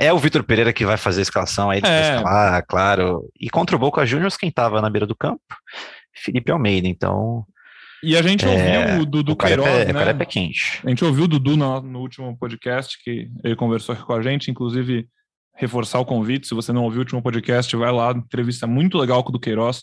[0.00, 2.16] é, é, o Vitor Pereira que vai fazer a escalação aí, é.
[2.16, 3.28] escalar, claro.
[3.38, 5.42] E contra o Boca Juniors, quem estava na beira do campo?
[6.14, 6.88] Felipe Almeida.
[6.88, 7.46] Então,
[8.02, 10.16] e a gente é, ouviu o Dudu o Queiroz, é, né?
[10.18, 10.80] é quente.
[10.84, 14.22] A gente ouviu o Dudu no, no, último podcast, que ele conversou aqui com a
[14.22, 15.06] gente, inclusive
[15.56, 19.24] reforçar o convite, se você não ouviu o último podcast, vai lá, entrevista muito legal
[19.24, 19.82] com o do Queiroz.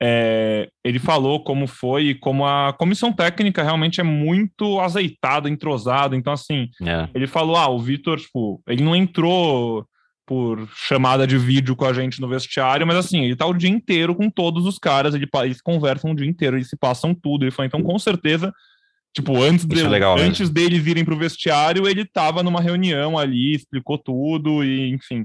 [0.00, 6.16] É, ele falou como foi e como a comissão técnica realmente é muito azeitada, entrosada.
[6.16, 7.08] Então, assim, é.
[7.14, 9.86] ele falou: ah, o Vitor, tipo, ele não entrou
[10.26, 13.68] por chamada de vídeo com a gente no vestiário, mas assim, ele tá o dia
[13.68, 17.44] inteiro com todos os caras, ele, eles conversam o dia inteiro, eles se passam tudo.
[17.44, 18.52] Ele falou, então com certeza,
[19.14, 20.54] tipo, antes, de, é legal, antes né?
[20.54, 25.24] deles irem pro vestiário, ele tava numa reunião ali, explicou tudo, e enfim.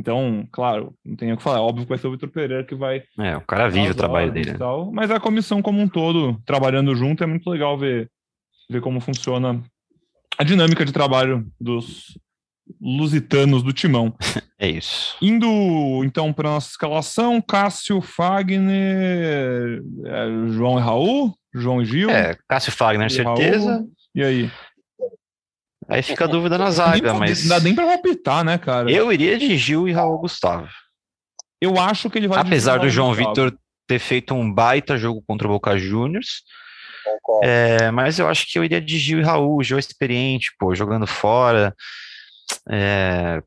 [0.00, 1.58] Então, claro, não tenho o que falar.
[1.58, 3.02] É óbvio que vai ser o Vitor Pereira que vai.
[3.18, 4.54] É, o cara vive o trabalho dele.
[4.54, 8.10] Tal, mas a comissão como um todo, trabalhando junto, é muito legal ver,
[8.70, 9.62] ver como funciona
[10.38, 12.14] a dinâmica de trabalho dos,
[12.80, 14.14] lusitanos do timão.
[14.62, 15.16] É isso.
[15.22, 22.10] Indo então para nossa escalação, Cássio Fagner, é, João e Raul, João e Gil.
[22.10, 23.70] É, Cássio Fagner, e certeza.
[23.70, 23.90] Raul.
[24.14, 24.50] E aí?
[25.90, 27.42] Aí fica a dúvida na zaga, mas.
[27.42, 28.90] Não dá nem para palpitar, né, cara?
[28.90, 30.68] Eu iria de Gil e Raul Gustavo.
[31.60, 32.40] Eu acho que ele vai.
[32.40, 33.52] Apesar do João Vitor
[33.86, 36.42] ter feito um baita jogo contra o Boca Juniors.
[37.42, 40.74] É, mas eu acho que eu iria de Gil e Raul, Gil é experiente, pô,
[40.74, 41.74] jogando fora.
[42.70, 43.42] É,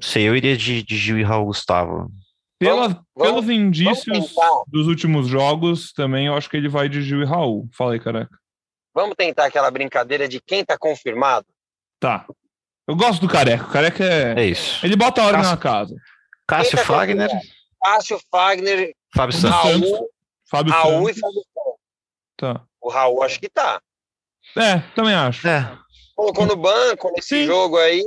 [0.00, 2.10] sei, eu iria de, de Gil e Raul Gustavo.
[2.58, 6.88] Pela, vamos, pelos vamos, indícios vamos dos últimos jogos, também eu acho que ele vai
[6.88, 7.68] de Gil e Raul.
[7.76, 8.36] Fala aí, careca.
[8.98, 11.46] Vamos tentar aquela brincadeira de quem tá confirmado?
[12.00, 12.26] Tá.
[12.86, 13.64] Eu gosto do careca.
[13.64, 14.40] O careca é.
[14.40, 14.84] É isso.
[14.84, 15.96] Ele bota a ordem Cássio, na casa.
[16.46, 17.30] Cássio tá Fagner.
[17.82, 18.92] Cássio Fagner.
[19.14, 19.90] Fábio Santos.
[19.90, 20.08] Raul,
[20.50, 21.16] Fábio Raul Santos.
[21.16, 21.80] e Fábio Santos.
[22.36, 22.64] Tá.
[22.80, 23.80] O Raul acho que tá.
[24.56, 25.46] É, também acho.
[25.46, 25.78] É
[26.18, 27.44] colocou no banco nesse Sim.
[27.44, 28.02] jogo aí,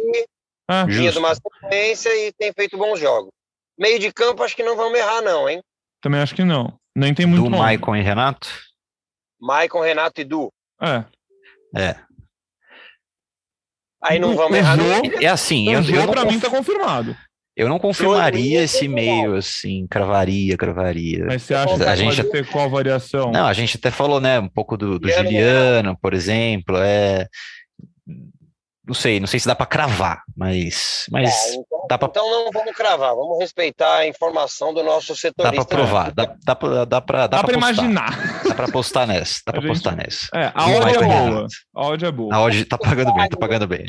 [0.67, 3.31] ah, vinha de uma sequência e tem feito bons jogos.
[3.79, 5.63] Meio de campo, acho que não vamos errar, não, hein?
[6.01, 6.77] Também acho que não.
[6.93, 7.45] Nem tem muito.
[7.45, 8.49] Do Maicon e Renato?
[9.39, 10.51] Maicon, Renato e Du.
[10.81, 11.05] É.
[11.77, 11.95] É.
[14.03, 14.77] Aí não vamos errar.
[15.21, 16.25] É assim, eu, eu, conf...
[16.25, 17.15] mim tá confirmado.
[17.55, 21.25] Eu não confirmaria esse meio assim, cravaria, cravaria.
[21.25, 23.31] Mas você acha que a gente ter qual variação?
[23.31, 27.27] Não, a gente até falou, né, um pouco do, do Juliano, por exemplo, é
[28.87, 32.29] não sei, não sei se dá para cravar, mas, mas É, então, dá para então
[32.29, 35.65] não vamos cravar, vamos respeitar a informação do nosso dá setorista.
[35.65, 38.43] para provar, dá, dá para dá pra, dá Dá pra pra postar, imaginar.
[38.43, 40.27] dá para postar nessa, dá A para postar nessa.
[40.33, 41.47] É, a o odd é Michael boa.
[41.75, 42.35] A odd é boa.
[42.35, 43.85] A odd tá pagando bem, tá pagando bem.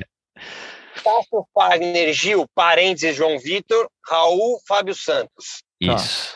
[1.03, 5.62] Tasso Fagner, Gil, parênteses, João Vitor, Raul, Fábio Santos.
[5.84, 5.95] Tá.
[5.95, 6.34] Isso.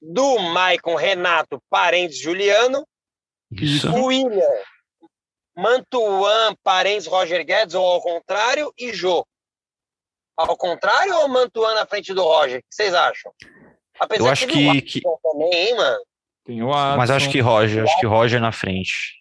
[0.00, 2.84] Do Maicon, Renato, parênteses, Juliano.
[3.52, 3.92] Isso.
[3.92, 4.42] William,
[5.58, 9.26] Mantuan, parênteses, Roger Guedes, ou ao contrário, e Jô.
[10.36, 12.60] Ao contrário ou Mantuan na frente do Roger?
[12.60, 13.32] O que vocês acham?
[13.98, 15.98] Apesar Eu acho que, que- também, hein, mano?
[16.44, 16.96] Tem o Adson.
[16.96, 19.18] mas acho que Roger, acho que Roger na frente.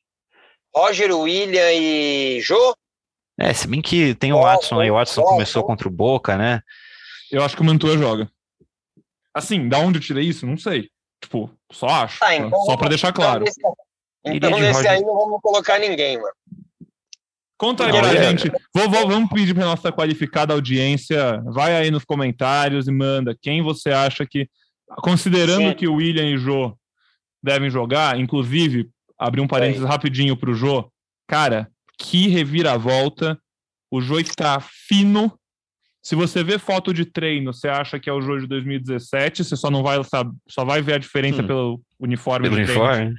[0.76, 2.76] Roger, William e Jô?
[3.40, 6.62] É, se bem que tem o Watson aí, o Watson começou contra o Boca, né?
[7.32, 8.30] Eu acho que o Mantua joga.
[9.34, 10.46] Assim, da onde eu tirei isso?
[10.46, 10.90] Não sei.
[11.22, 12.20] Tipo, só acho.
[12.20, 13.44] Tá, então só pra deixar claro.
[13.48, 13.76] Então,
[14.36, 14.92] então, nesse Roger.
[14.92, 16.34] aí não vamos colocar ninguém, mano.
[17.58, 18.52] Conta aí pra é- gente.
[18.74, 21.42] Vou, vou- vamos pedir pra nossa qualificada audiência.
[21.46, 24.48] Vai aí nos comentários e manda quem você acha que.
[25.02, 25.74] Considerando Sim.
[25.74, 26.78] que o William e o Jô
[27.44, 30.90] devem jogar, inclusive, abrir um parênteses rapidinho pro Jô.
[31.28, 31.68] Cara,
[31.98, 33.38] que reviravolta.
[33.92, 35.34] O Jô está fino.
[36.04, 39.56] Se você vê foto de treino, você acha que é o Jô de 2017, você
[39.58, 39.98] só não vai
[40.48, 41.48] só vai ver a diferença Hum.
[41.48, 43.16] pelo uniforme Pelo de treino.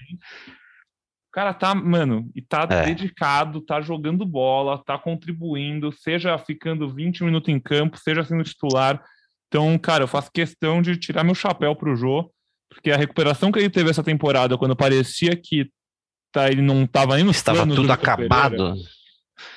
[1.28, 2.86] O cara tá, mano, e tá É.
[2.86, 9.02] dedicado, tá jogando bola, tá contribuindo, seja ficando 20 minutos em campo, seja sendo titular.
[9.46, 12.30] Então, cara, eu faço questão de tirar meu chapéu pro Jô,
[12.70, 15.70] porque a recuperação que ele teve essa temporada, quando parecia que
[16.32, 18.56] tá, ele não tava nem nos Estava tudo acabado.
[18.56, 18.88] Pereira,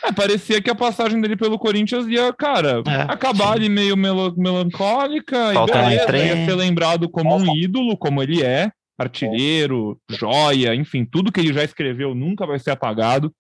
[0.03, 3.53] é, parecia que a passagem dele pelo Corinthians ia, cara, É, acabar sim.
[3.53, 8.71] ali meio melancólica Faltando e beleza, ia ser lembrado como um ídolo, como ele é,
[9.01, 13.33] artilheiro, joia, enfim, tudo que ele já escreveu nunca vai ser apagado.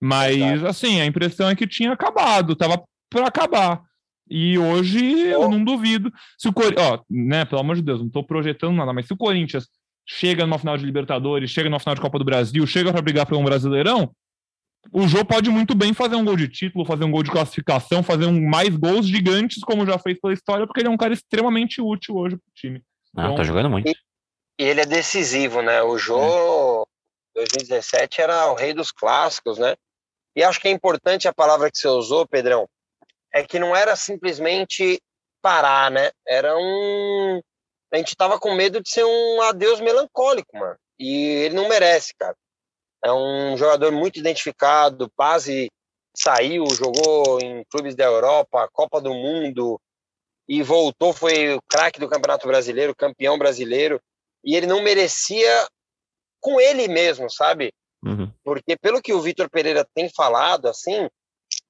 [0.00, 0.66] Mas, Verdade.
[0.66, 3.82] assim, a impressão é que tinha acabado, tava para acabar.
[4.28, 6.12] E hoje eu não duvido.
[6.38, 9.12] Se o Corinthians, ó, né, pelo amor de Deus, não tô projetando nada, mas se
[9.12, 9.68] o Corinthians
[10.06, 13.26] chega numa final de Libertadores, chega numa final de Copa do Brasil, chega para brigar
[13.26, 14.10] por um Brasileirão,
[14.92, 18.02] o Jô pode muito bem fazer um gol de título, fazer um gol de classificação,
[18.02, 21.14] fazer um mais gols gigantes, como já fez pela história, porque ele é um cara
[21.14, 22.82] extremamente útil hoje pro time.
[23.14, 23.90] Não, Então- tá jogando muito.
[24.58, 25.82] E ele é decisivo, né?
[25.82, 26.86] O Jô,
[27.34, 29.74] 2017, era o rei dos clássicos, né?
[30.36, 32.68] E acho que é importante a palavra que você usou, Pedrão,
[33.32, 35.00] é que não era simplesmente
[35.42, 36.10] parar, né?
[36.26, 37.40] Era um.
[37.92, 40.76] A gente tava com medo de ser um adeus melancólico, mano.
[40.98, 42.36] E ele não merece, cara.
[43.04, 45.70] É um jogador muito identificado, quase
[46.16, 49.80] saiu, jogou em clubes da Europa, Copa do Mundo,
[50.48, 54.00] e voltou, foi o craque do Campeonato Brasileiro, campeão brasileiro
[54.44, 55.68] e ele não merecia
[56.40, 57.72] com ele mesmo, sabe?
[58.04, 58.30] Uhum.
[58.44, 61.08] Porque pelo que o Vitor Pereira tem falado, assim,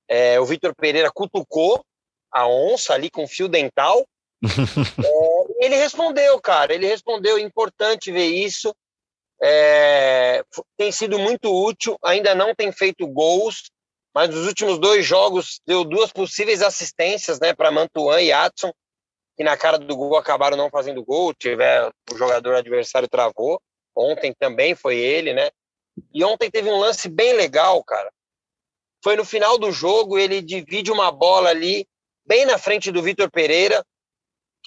[0.09, 1.85] é, o Vitor Pereira cutucou
[2.33, 4.05] a onça ali com fio dental.
[4.43, 6.75] é, ele respondeu, cara.
[6.75, 7.39] Ele respondeu.
[7.39, 8.75] É importante ver isso.
[9.41, 10.43] É,
[10.77, 11.97] tem sido muito útil.
[12.05, 13.71] Ainda não tem feito gols,
[14.13, 18.73] mas nos últimos dois jogos deu duas possíveis assistências, né, para Mantuan e Adson
[19.37, 23.61] que na cara do gol acabaram não fazendo gol, tiver o jogador adversário travou.
[23.97, 25.51] Ontem também foi ele, né?
[26.13, 28.11] E ontem teve um lance bem legal, cara.
[29.03, 31.87] Foi no final do jogo, ele divide uma bola ali,
[32.27, 33.85] bem na frente do Vitor Pereira.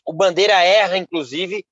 [0.06, 1.66] O Bandeira erra, inclusive,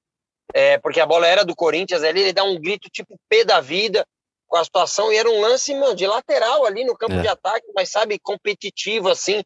[0.54, 2.22] é, porque a bola era do Corinthians ali.
[2.22, 4.06] Ele dá um grito tipo P da vida
[4.48, 5.12] com a situação.
[5.12, 7.22] E era um lance meu, de lateral ali no campo É.
[7.22, 9.42] de ataque, mas sabe, competitivo, assim,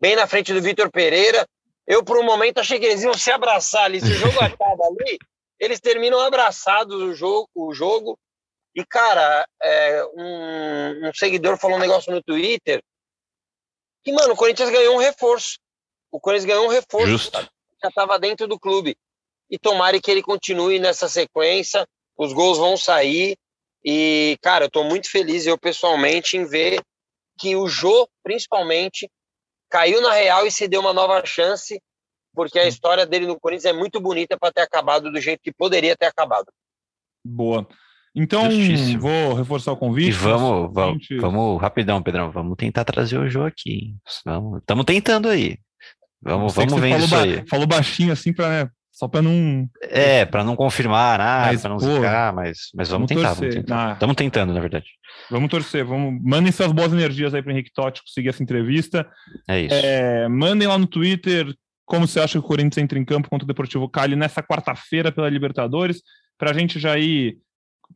[0.00, 1.46] bem na frente do Vitor Pereira.
[1.86, 4.00] Eu, por um momento, achei que eles iam se abraçar ali.
[4.00, 5.18] Se o jogo acaba ali,
[5.58, 7.48] eles terminam abraçados o jogo.
[7.54, 8.18] O jogo.
[8.74, 12.82] E, cara, é, um, um seguidor falou um negócio no Twitter
[14.04, 15.58] que, mano, o Corinthians ganhou um reforço.
[16.12, 17.06] O Corinthians ganhou um reforço.
[17.06, 17.48] Justo.
[17.82, 18.96] Já estava dentro do clube.
[19.50, 21.86] E tomara que ele continue nessa sequência.
[22.16, 23.36] Os gols vão sair.
[23.82, 26.82] E, cara, eu tô muito feliz, eu pessoalmente, em ver
[27.38, 29.10] que o Jô, principalmente,
[29.70, 31.80] caiu na real e se deu uma nova chance,
[32.34, 35.52] porque a história dele no Corinthians é muito bonita para ter acabado do jeito que
[35.52, 36.46] poderia ter acabado.
[37.24, 37.66] Boa.
[38.16, 39.00] Então, Justíssimo.
[39.00, 40.10] vou reforçar o convite.
[40.10, 43.96] E vamos, vamos, vamos, rapidão, Pedrão, vamos tentar trazer o jogo aqui.
[44.06, 45.58] Estamos tentando aí.
[46.22, 47.46] Vamos, vamos falou isso ba- aí.
[47.48, 51.78] Falou baixinho assim para né, só para não É, para não confirmar nada, para não
[51.78, 53.64] pô, zicar, mas, mas vamos, vamos tentar, torcer.
[53.66, 53.72] vamos.
[53.72, 53.92] Ah.
[53.94, 54.86] Estamos tentando, na verdade.
[55.28, 59.04] Vamos torcer, vamos mandem suas boas energias aí para Henrique Totti conseguir essa entrevista.
[59.48, 59.74] É isso.
[59.74, 61.52] É, mandem lá no Twitter
[61.84, 65.10] como você acha que o Corinthians entra em campo contra o Deportivo Cali nessa quarta-feira
[65.10, 66.00] pela Libertadores,
[66.38, 67.36] para a gente já ir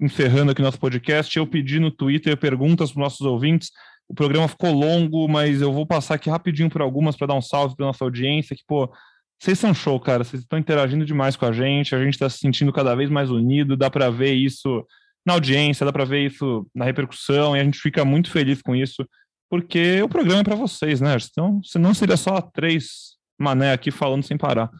[0.00, 1.34] encerrando aqui nosso podcast.
[1.38, 3.70] Eu pedi no Twitter perguntas para nossos ouvintes.
[4.08, 7.42] O programa ficou longo, mas eu vou passar aqui rapidinho por algumas para dar um
[7.42, 8.90] salve para nossa audiência, que, pô,
[9.38, 10.24] vocês são show, cara.
[10.24, 13.30] Vocês estão interagindo demais com a gente, a gente está se sentindo cada vez mais
[13.30, 14.84] unido, dá para ver isso
[15.24, 18.74] na audiência, dá para ver isso na repercussão, e a gente fica muito feliz com
[18.74, 19.06] isso,
[19.50, 21.16] porque o programa é para vocês, né?
[21.30, 24.70] Então, senão seria só três mané aqui falando sem parar.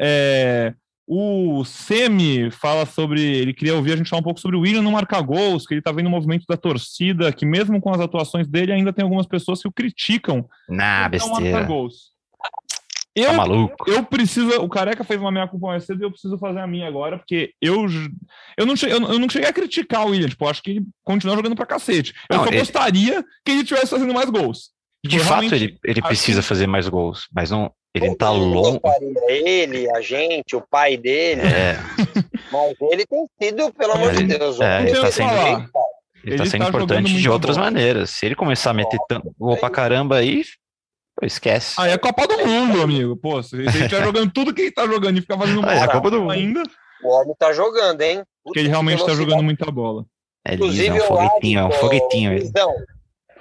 [0.00, 0.74] É,
[1.06, 3.20] o Semi fala sobre.
[3.20, 5.74] Ele queria ouvir a gente falar um pouco sobre o William não marcar gols, que
[5.74, 9.02] ele tá vendo o movimento da torcida, que mesmo com as atuações dele, ainda tem
[9.02, 10.48] algumas pessoas que o criticam.
[10.68, 11.64] Na besteira.
[11.64, 12.10] gols.
[13.20, 13.90] Eu, tá maluco.
[13.90, 14.48] Eu preciso.
[14.60, 17.18] O Careca fez uma meia culpa mais cedo e eu preciso fazer a minha agora,
[17.18, 17.86] porque eu,
[18.56, 20.28] eu, não, cheguei, eu não cheguei a criticar o William.
[20.28, 22.14] Tipo, acho que ele continua jogando pra cacete.
[22.28, 22.58] Eu não, só ele...
[22.58, 24.70] gostaria que ele estivesse fazendo mais gols.
[25.04, 26.46] De fato, ele, ele precisa que...
[26.46, 28.80] fazer mais gols, mas não, ele tá longo.
[29.28, 31.40] Ele, a gente, o pai dele.
[31.42, 31.76] É.
[32.52, 34.60] Mas ele tem sido, pelo amor de Deus.
[34.60, 35.68] É, ele tá sendo, ele,
[36.24, 37.62] ele tá sendo tá importante de outras bom.
[37.62, 38.10] maneiras.
[38.10, 38.98] Se ele começar a meter
[39.38, 40.42] gol pra caramba aí,
[41.26, 41.74] esquece.
[41.78, 43.16] Aí é Copa do Mundo, amigo.
[43.16, 45.88] Pô, se ele estiver jogando tudo que ele tá jogando e ficar fazendo ah, é
[45.88, 46.62] Copa do Mundo ainda.
[47.02, 48.22] O homem tá jogando, hein?
[48.44, 50.04] Porque ele realmente tá jogando muita bola.
[50.44, 52.38] É liso, é um foguetinho, é um foguetinho.
[52.38, 52.74] Juizão,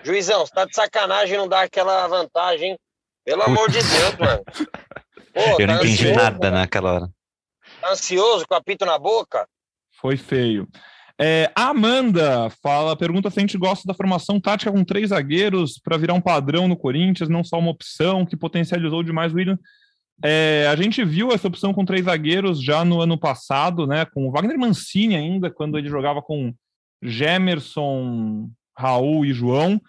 [0.03, 2.77] juizão, você tá de sacanagem não dar aquela vantagem,
[3.25, 4.43] pelo amor de Deus, mano.
[5.33, 7.09] Pô, eu não tá entendi ansioso, nada naquela hora.
[7.79, 9.47] Tá ansioso com apito na boca?
[10.01, 10.67] Foi feio.
[11.21, 15.77] É, a Amanda fala, pergunta se a gente gosta da formação tática com três zagueiros
[15.77, 19.59] para virar um padrão no Corinthians, não só uma opção que potencializou demais o William.
[20.23, 24.05] É, a gente viu essa opção com três zagueiros já no ano passado, né?
[24.05, 26.53] Com o Wagner Mancini ainda, quando ele jogava com
[27.03, 29.81] Gemerson, Raul e João.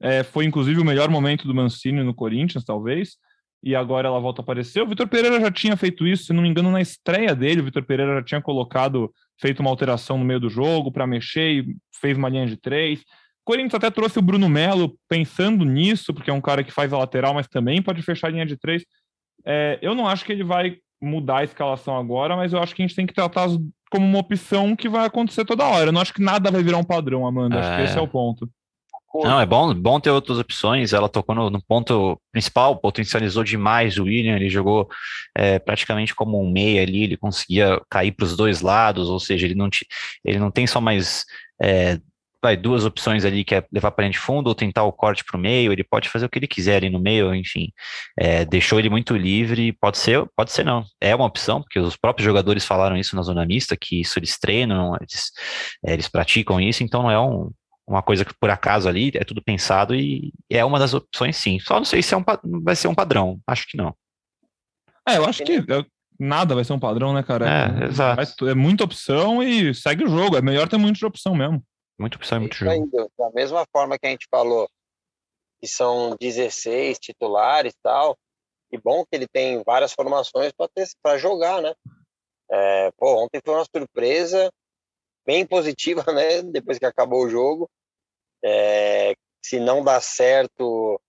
[0.00, 3.16] É, foi inclusive o melhor momento do Mancini no Corinthians, talvez.
[3.62, 4.82] E agora ela volta a aparecer.
[4.82, 7.60] O Vitor Pereira já tinha feito isso, se não me engano, na estreia dele.
[7.60, 9.12] O Vitor Pereira já tinha colocado,
[9.42, 13.00] feito uma alteração no meio do jogo para mexer e fez uma linha de três.
[13.00, 16.92] O Corinthians até trouxe o Bruno Melo pensando nisso, porque é um cara que faz
[16.92, 18.84] a lateral, mas também pode fechar a linha de três.
[19.44, 22.82] É, eu não acho que ele vai mudar a escalação agora, mas eu acho que
[22.82, 23.48] a gente tem que tratar
[23.90, 25.88] como uma opção que vai acontecer toda hora.
[25.88, 27.58] Eu não acho que nada vai virar um padrão, Amanda.
[27.58, 28.48] Acho que esse é o ponto.
[29.14, 30.92] Não, é bom, bom ter outras opções.
[30.92, 34.36] Ela tocou no, no ponto principal, potencializou demais o William.
[34.36, 34.88] Ele jogou
[35.36, 39.46] é, praticamente como um meia ali, ele conseguia cair para os dois lados, ou seja,
[39.46, 39.86] ele não, te,
[40.24, 41.24] ele não tem só mais
[41.60, 41.98] é,
[42.42, 45.36] vai, duas opções ali, que é levar para de fundo ou tentar o corte para
[45.36, 45.72] o meio.
[45.72, 47.72] Ele pode fazer o que ele quiser ali no meio, enfim.
[48.18, 49.72] É, deixou ele muito livre.
[49.74, 50.84] Pode ser, pode ser não.
[51.00, 54.38] É uma opção, porque os próprios jogadores falaram isso na zona mista, que isso eles
[54.38, 55.30] treinam, eles,
[55.86, 57.50] é, eles praticam isso, então não é um
[57.86, 61.58] uma coisa que por acaso ali é tudo pensado e é uma das opções sim.
[61.58, 62.24] Só não sei se é um,
[62.62, 63.94] vai ser um padrão, acho que não.
[65.08, 65.84] É, eu acho que é,
[66.18, 67.46] nada vai ser um padrão, né, cara?
[67.48, 68.48] É, exato.
[68.48, 70.36] É muita opção e segue o jogo.
[70.36, 71.62] É melhor ter muita opção mesmo.
[71.98, 72.70] Muita opção e muito jogo.
[72.70, 74.68] Ainda, da mesma forma que a gente falou
[75.60, 78.16] que são 16 titulares e tal,
[78.72, 80.52] e bom que ele tem várias formações
[81.00, 81.72] para jogar, né?
[82.50, 84.50] É, pô, ontem foi uma surpresa
[85.24, 86.42] bem positiva, né?
[86.42, 87.70] Depois que acabou o jogo.
[88.44, 89.14] É,
[89.44, 91.00] se não dá certo,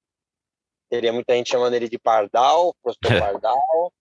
[0.90, 3.00] teria muita gente chamando ele de Pardal, Prosper
[3.42, 3.94] Pardal.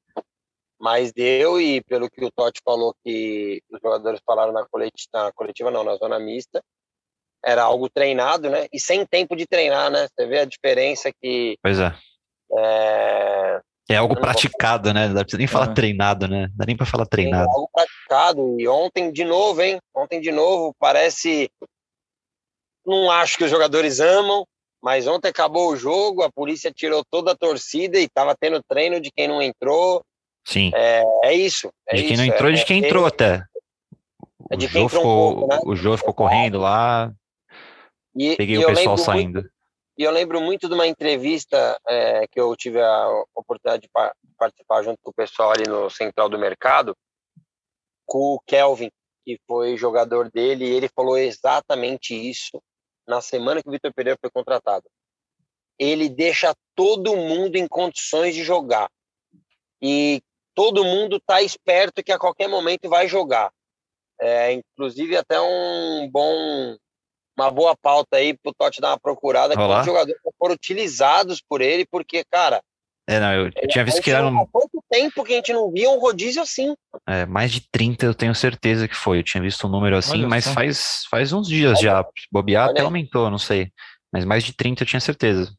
[0.78, 5.32] Mas deu, e pelo que o Totti falou, que os jogadores falaram na coletiva, na
[5.32, 6.60] coletiva não, na zona mista,
[7.44, 8.66] era algo treinado, né?
[8.72, 10.08] E sem tempo de treinar, né?
[10.08, 11.56] Você vê a diferença que.
[11.62, 11.94] Pois é.
[12.58, 13.60] É,
[13.92, 15.08] é algo praticado, né?
[15.08, 15.74] Não dá pra nem falar é.
[15.74, 16.48] treinado, né?
[16.48, 17.50] Não dá nem pra falar treinado.
[17.50, 18.60] É algo praticado.
[18.60, 19.78] E ontem, de novo, hein?
[19.94, 21.50] Ontem, de novo, parece.
[22.84, 24.44] Não acho que os jogadores amam,
[24.82, 29.00] mas ontem acabou o jogo, a polícia tirou toda a torcida e tava tendo treino
[29.00, 30.02] de quem não entrou.
[30.44, 30.72] Sim.
[30.74, 31.70] É, é isso.
[31.88, 33.44] É de quem isso, não entrou e de quem entrou até.
[34.50, 35.60] É de o entrou ficou, um pouco, né?
[35.64, 37.12] O Jô ficou correndo lá.
[38.14, 39.40] E, Peguei e o pessoal saindo.
[39.40, 39.50] Muito,
[39.96, 43.90] e eu lembro muito de uma entrevista é, que eu tive a oportunidade de
[44.38, 46.96] participar junto com o pessoal ali no Central do Mercado,
[48.06, 48.90] com o Kelvin,
[49.24, 52.62] que foi jogador dele, e ele falou exatamente isso
[53.06, 54.88] na semana que o Vitor Pereira foi contratado.
[55.78, 58.90] Ele deixa todo mundo em condições de jogar.
[59.80, 60.22] E
[60.54, 63.52] todo mundo está esperto que a qualquer momento vai jogar.
[64.20, 66.76] É, inclusive, até um bom
[67.36, 71.42] uma boa pauta aí pro Totti dar uma procurada com os jogadores que foram utilizados
[71.46, 72.62] por ele, porque, cara.
[73.08, 74.26] É, não, eu, tinha visto que era.
[74.26, 76.74] Há quanto tempo que a gente não via um rodízio assim?
[77.08, 79.18] É, mais de 30 eu tenho certeza que foi.
[79.18, 81.82] Eu tinha visto um número assim, Olha mas faz, faz uns dias Olha.
[81.82, 82.06] já.
[82.30, 82.72] Bobear Olha.
[82.72, 83.72] até aumentou, não sei.
[84.12, 85.52] Mas mais de 30 eu tinha certeza.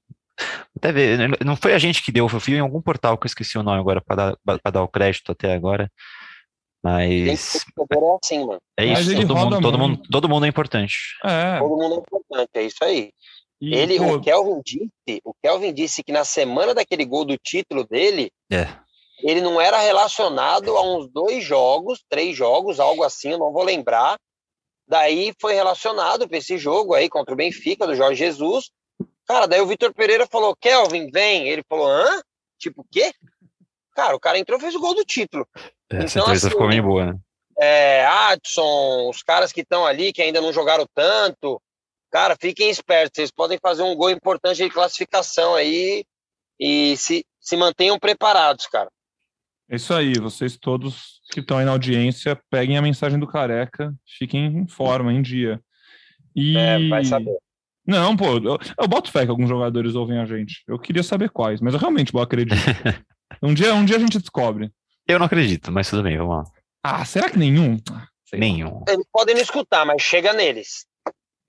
[0.76, 3.30] Até ver, não foi a gente que deu, eu fui em algum portal que eu
[3.30, 5.92] esqueci o nome agora para dar, dar o crédito até agora.
[6.84, 7.56] Mas.
[7.56, 8.60] É assim, mano.
[8.78, 11.18] É isso, todo mundo, todo, mundo, todo mundo é importante.
[11.24, 11.60] É.
[11.60, 13.12] Todo mundo é importante, é isso aí.
[13.62, 14.16] E, ele, pô...
[14.16, 18.68] o Kelvin disse, o Kelvin disse que na semana daquele gol do título dele, é.
[19.20, 23.64] ele não era relacionado a uns dois jogos, três jogos, algo assim, eu não vou
[23.64, 24.18] lembrar.
[24.86, 28.70] Daí foi relacionado para esse jogo aí contra o Benfica do Jorge Jesus.
[29.26, 31.48] Cara, daí o Vitor Pereira falou: Kelvin, vem.
[31.48, 32.22] Ele falou: hã?
[32.60, 33.14] Tipo, o quê?
[33.94, 35.48] Cara, o cara entrou e fez o gol do título.
[35.90, 37.20] Essa então, assim, ficou meio boa, né?
[37.60, 41.62] É, Adson, os caras que estão ali, que ainda não jogaram tanto,
[42.12, 46.04] cara, fiquem espertos, vocês podem fazer um gol importante de classificação aí
[46.60, 48.90] e se, se mantenham preparados, cara.
[49.70, 53.94] É isso aí, vocês todos que estão aí na audiência, peguem a mensagem do Careca,
[54.18, 55.62] fiquem em forma, em dia.
[56.36, 56.58] E...
[56.58, 57.38] É, vai saber.
[57.86, 60.64] Não, pô, eu, eu boto fé que alguns jogadores ouvem a gente.
[60.68, 62.56] Eu queria saber quais, mas eu realmente vou acreditar.
[63.42, 64.72] um, dia, um dia a gente descobre.
[65.08, 66.44] Eu não acredito, mas tudo bem, vamos lá.
[66.84, 67.78] Ah, será que nenhum?
[68.26, 68.84] Sei nenhum.
[68.88, 70.86] Eles podem não escutar, mas chega neles.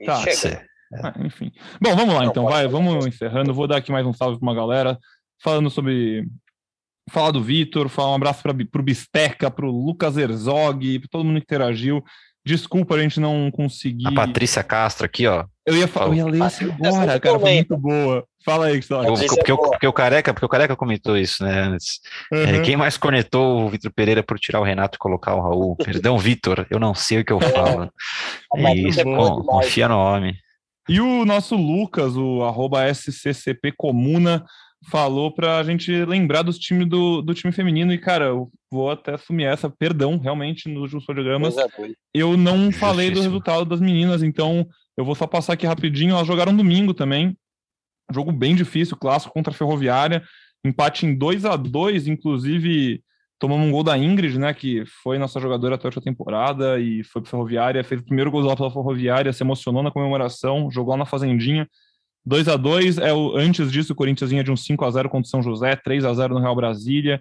[0.05, 0.23] Tá.
[0.23, 0.67] Chega.
[1.03, 1.51] Ah, enfim.
[1.81, 3.55] Bom, vamos lá não, então, vai, vamos encerrando.
[3.55, 4.99] Vou dar aqui mais um salve para uma galera
[5.43, 6.27] falando sobre
[7.11, 11.25] falar do Vitor, falar um abraço para o Bisteca, para o Lucas Herzog, para todo
[11.25, 12.03] mundo que interagiu.
[12.45, 14.07] Desculpa a gente não conseguir.
[14.07, 15.47] A Patrícia Castro aqui, ó.
[15.67, 17.39] Eu ia, eu ia ler isso agora, cara.
[17.39, 18.27] Foi muito boa.
[18.45, 19.07] Fala aí, Gustavo.
[19.07, 22.01] Porque, porque, é porque, o Careca, porque o Careca comentou isso, né, antes.
[22.31, 22.43] Uhum.
[22.43, 25.77] É, quem mais cornetou o Vitor Pereira por tirar o Renato e colocar o Raul?
[25.83, 27.91] Perdão, Vitor, eu não sei o que eu falo.
[28.55, 30.37] É, é isso, bom, confia no homem.
[30.87, 34.45] E o nosso Lucas, o arroba SCCP Comuna,
[34.91, 37.93] falou para a gente lembrar dos times do, do time feminino.
[37.93, 41.55] E, cara, eu vou até assumir essa, perdão, realmente, nos últimos programas.
[42.13, 44.67] Eu não falei do resultado das meninas, então
[44.97, 46.15] eu vou só passar aqui rapidinho.
[46.15, 47.37] Elas jogaram domingo também.
[48.13, 50.23] Jogo bem difícil, clássico contra a Ferroviária.
[50.65, 53.03] Empate em 2 a 2 inclusive
[53.39, 57.05] tomamos um gol da Ingrid, né, que foi nossa jogadora até a última temporada e
[57.05, 60.93] foi para Ferroviária, fez o primeiro gol lá pela Ferroviária, se emocionou na comemoração, jogou
[60.93, 61.69] lá na Fazendinha.
[62.27, 65.09] 2 a 2 é o antes disso o Corinthians vinha de um 5 a 0
[65.11, 67.21] contra o São José, 3 a 0 no Real Brasília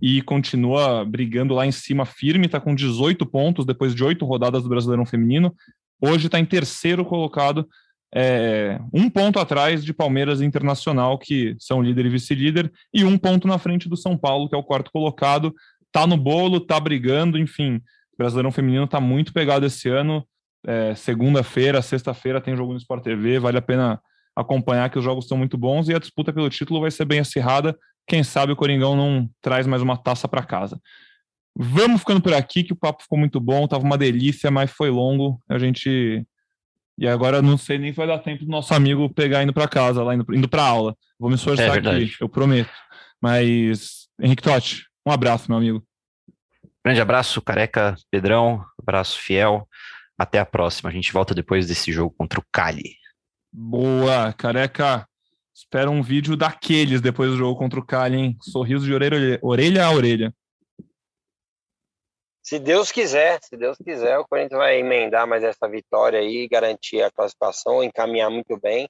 [0.00, 4.62] e continua brigando lá em cima firme, está com 18 pontos depois de oito rodadas
[4.62, 5.54] do Brasileirão Feminino.
[6.00, 7.68] Hoje está em terceiro colocado,
[8.14, 13.16] é, um ponto atrás de Palmeiras e Internacional, que são líder e vice-líder, e um
[13.16, 15.54] ponto na frente do São Paulo, que é o quarto colocado.
[15.86, 17.76] Está no bolo, está brigando, enfim.
[17.76, 20.26] O Brasileirão Feminino está muito pegado esse ano.
[20.66, 24.00] É, Segunda-feira, sexta-feira tem jogo no Sport TV, vale a pena
[24.34, 27.20] acompanhar que os jogos estão muito bons e a disputa pelo título vai ser bem
[27.20, 27.76] acirrada.
[28.06, 30.80] Quem sabe o Coringão não traz mais uma taça para casa.
[31.56, 34.90] Vamos ficando por aqui, que o papo ficou muito bom, tava uma delícia, mas foi
[34.90, 35.40] longo.
[35.48, 36.26] A gente.
[36.98, 39.68] E agora não sei nem se vai dar tempo do nosso amigo pegar indo para
[39.68, 40.96] casa, lá indo, indo para aula.
[41.18, 42.70] Vou me esforçar é aqui, eu prometo.
[43.20, 45.82] Mas, Henrique Totti, um abraço, meu amigo.
[46.84, 49.68] Grande abraço, careca, Pedrão, abraço fiel.
[50.18, 50.90] Até a próxima.
[50.90, 52.96] A gente volta depois desse jogo contra o Cali.
[53.54, 55.06] Boa, careca.
[55.54, 58.38] Espera um vídeo daqueles depois do jogo contra o Cali, hein?
[58.40, 60.34] Sorriso de orelha, orelha a orelha.
[62.42, 67.02] Se Deus quiser, se Deus quiser, o Corinthians vai emendar mais essa vitória aí, garantir
[67.02, 68.88] a classificação, encaminhar muito bem.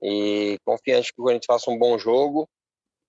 [0.00, 2.48] E confiante que o Corinthians faça um bom jogo.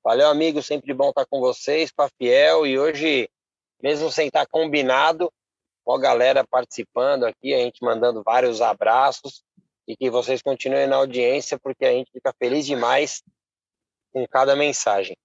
[0.04, 2.66] Valeu, amigo, sempre bom estar com vocês, para fiel.
[2.66, 3.30] E hoje,
[3.84, 5.32] mesmo sem estar combinado,
[5.84, 9.46] com a galera participando aqui, a gente mandando vários abraços
[9.88, 13.22] e que vocês continuem na audiência, porque a gente fica feliz demais
[14.12, 15.16] com cada mensagem.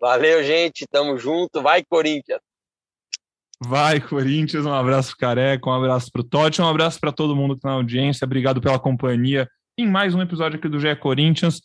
[0.00, 2.40] Valeu, gente, tamo junto, vai Corinthians!
[3.60, 7.56] Vai, Corinthians, um abraço pro Careca, um abraço pro Totti, um abraço para todo mundo
[7.56, 11.60] que tá na audiência, obrigado pela companhia em mais um episódio aqui do GE Corinthians.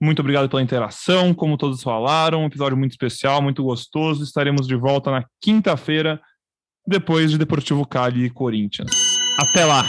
[0.00, 4.22] Muito obrigado pela interação, como todos falaram, um episódio muito especial, muito gostoso.
[4.22, 6.20] Estaremos de volta na quinta-feira,
[6.86, 8.90] depois de Deportivo Cali e Corinthians.
[9.38, 9.84] Até lá!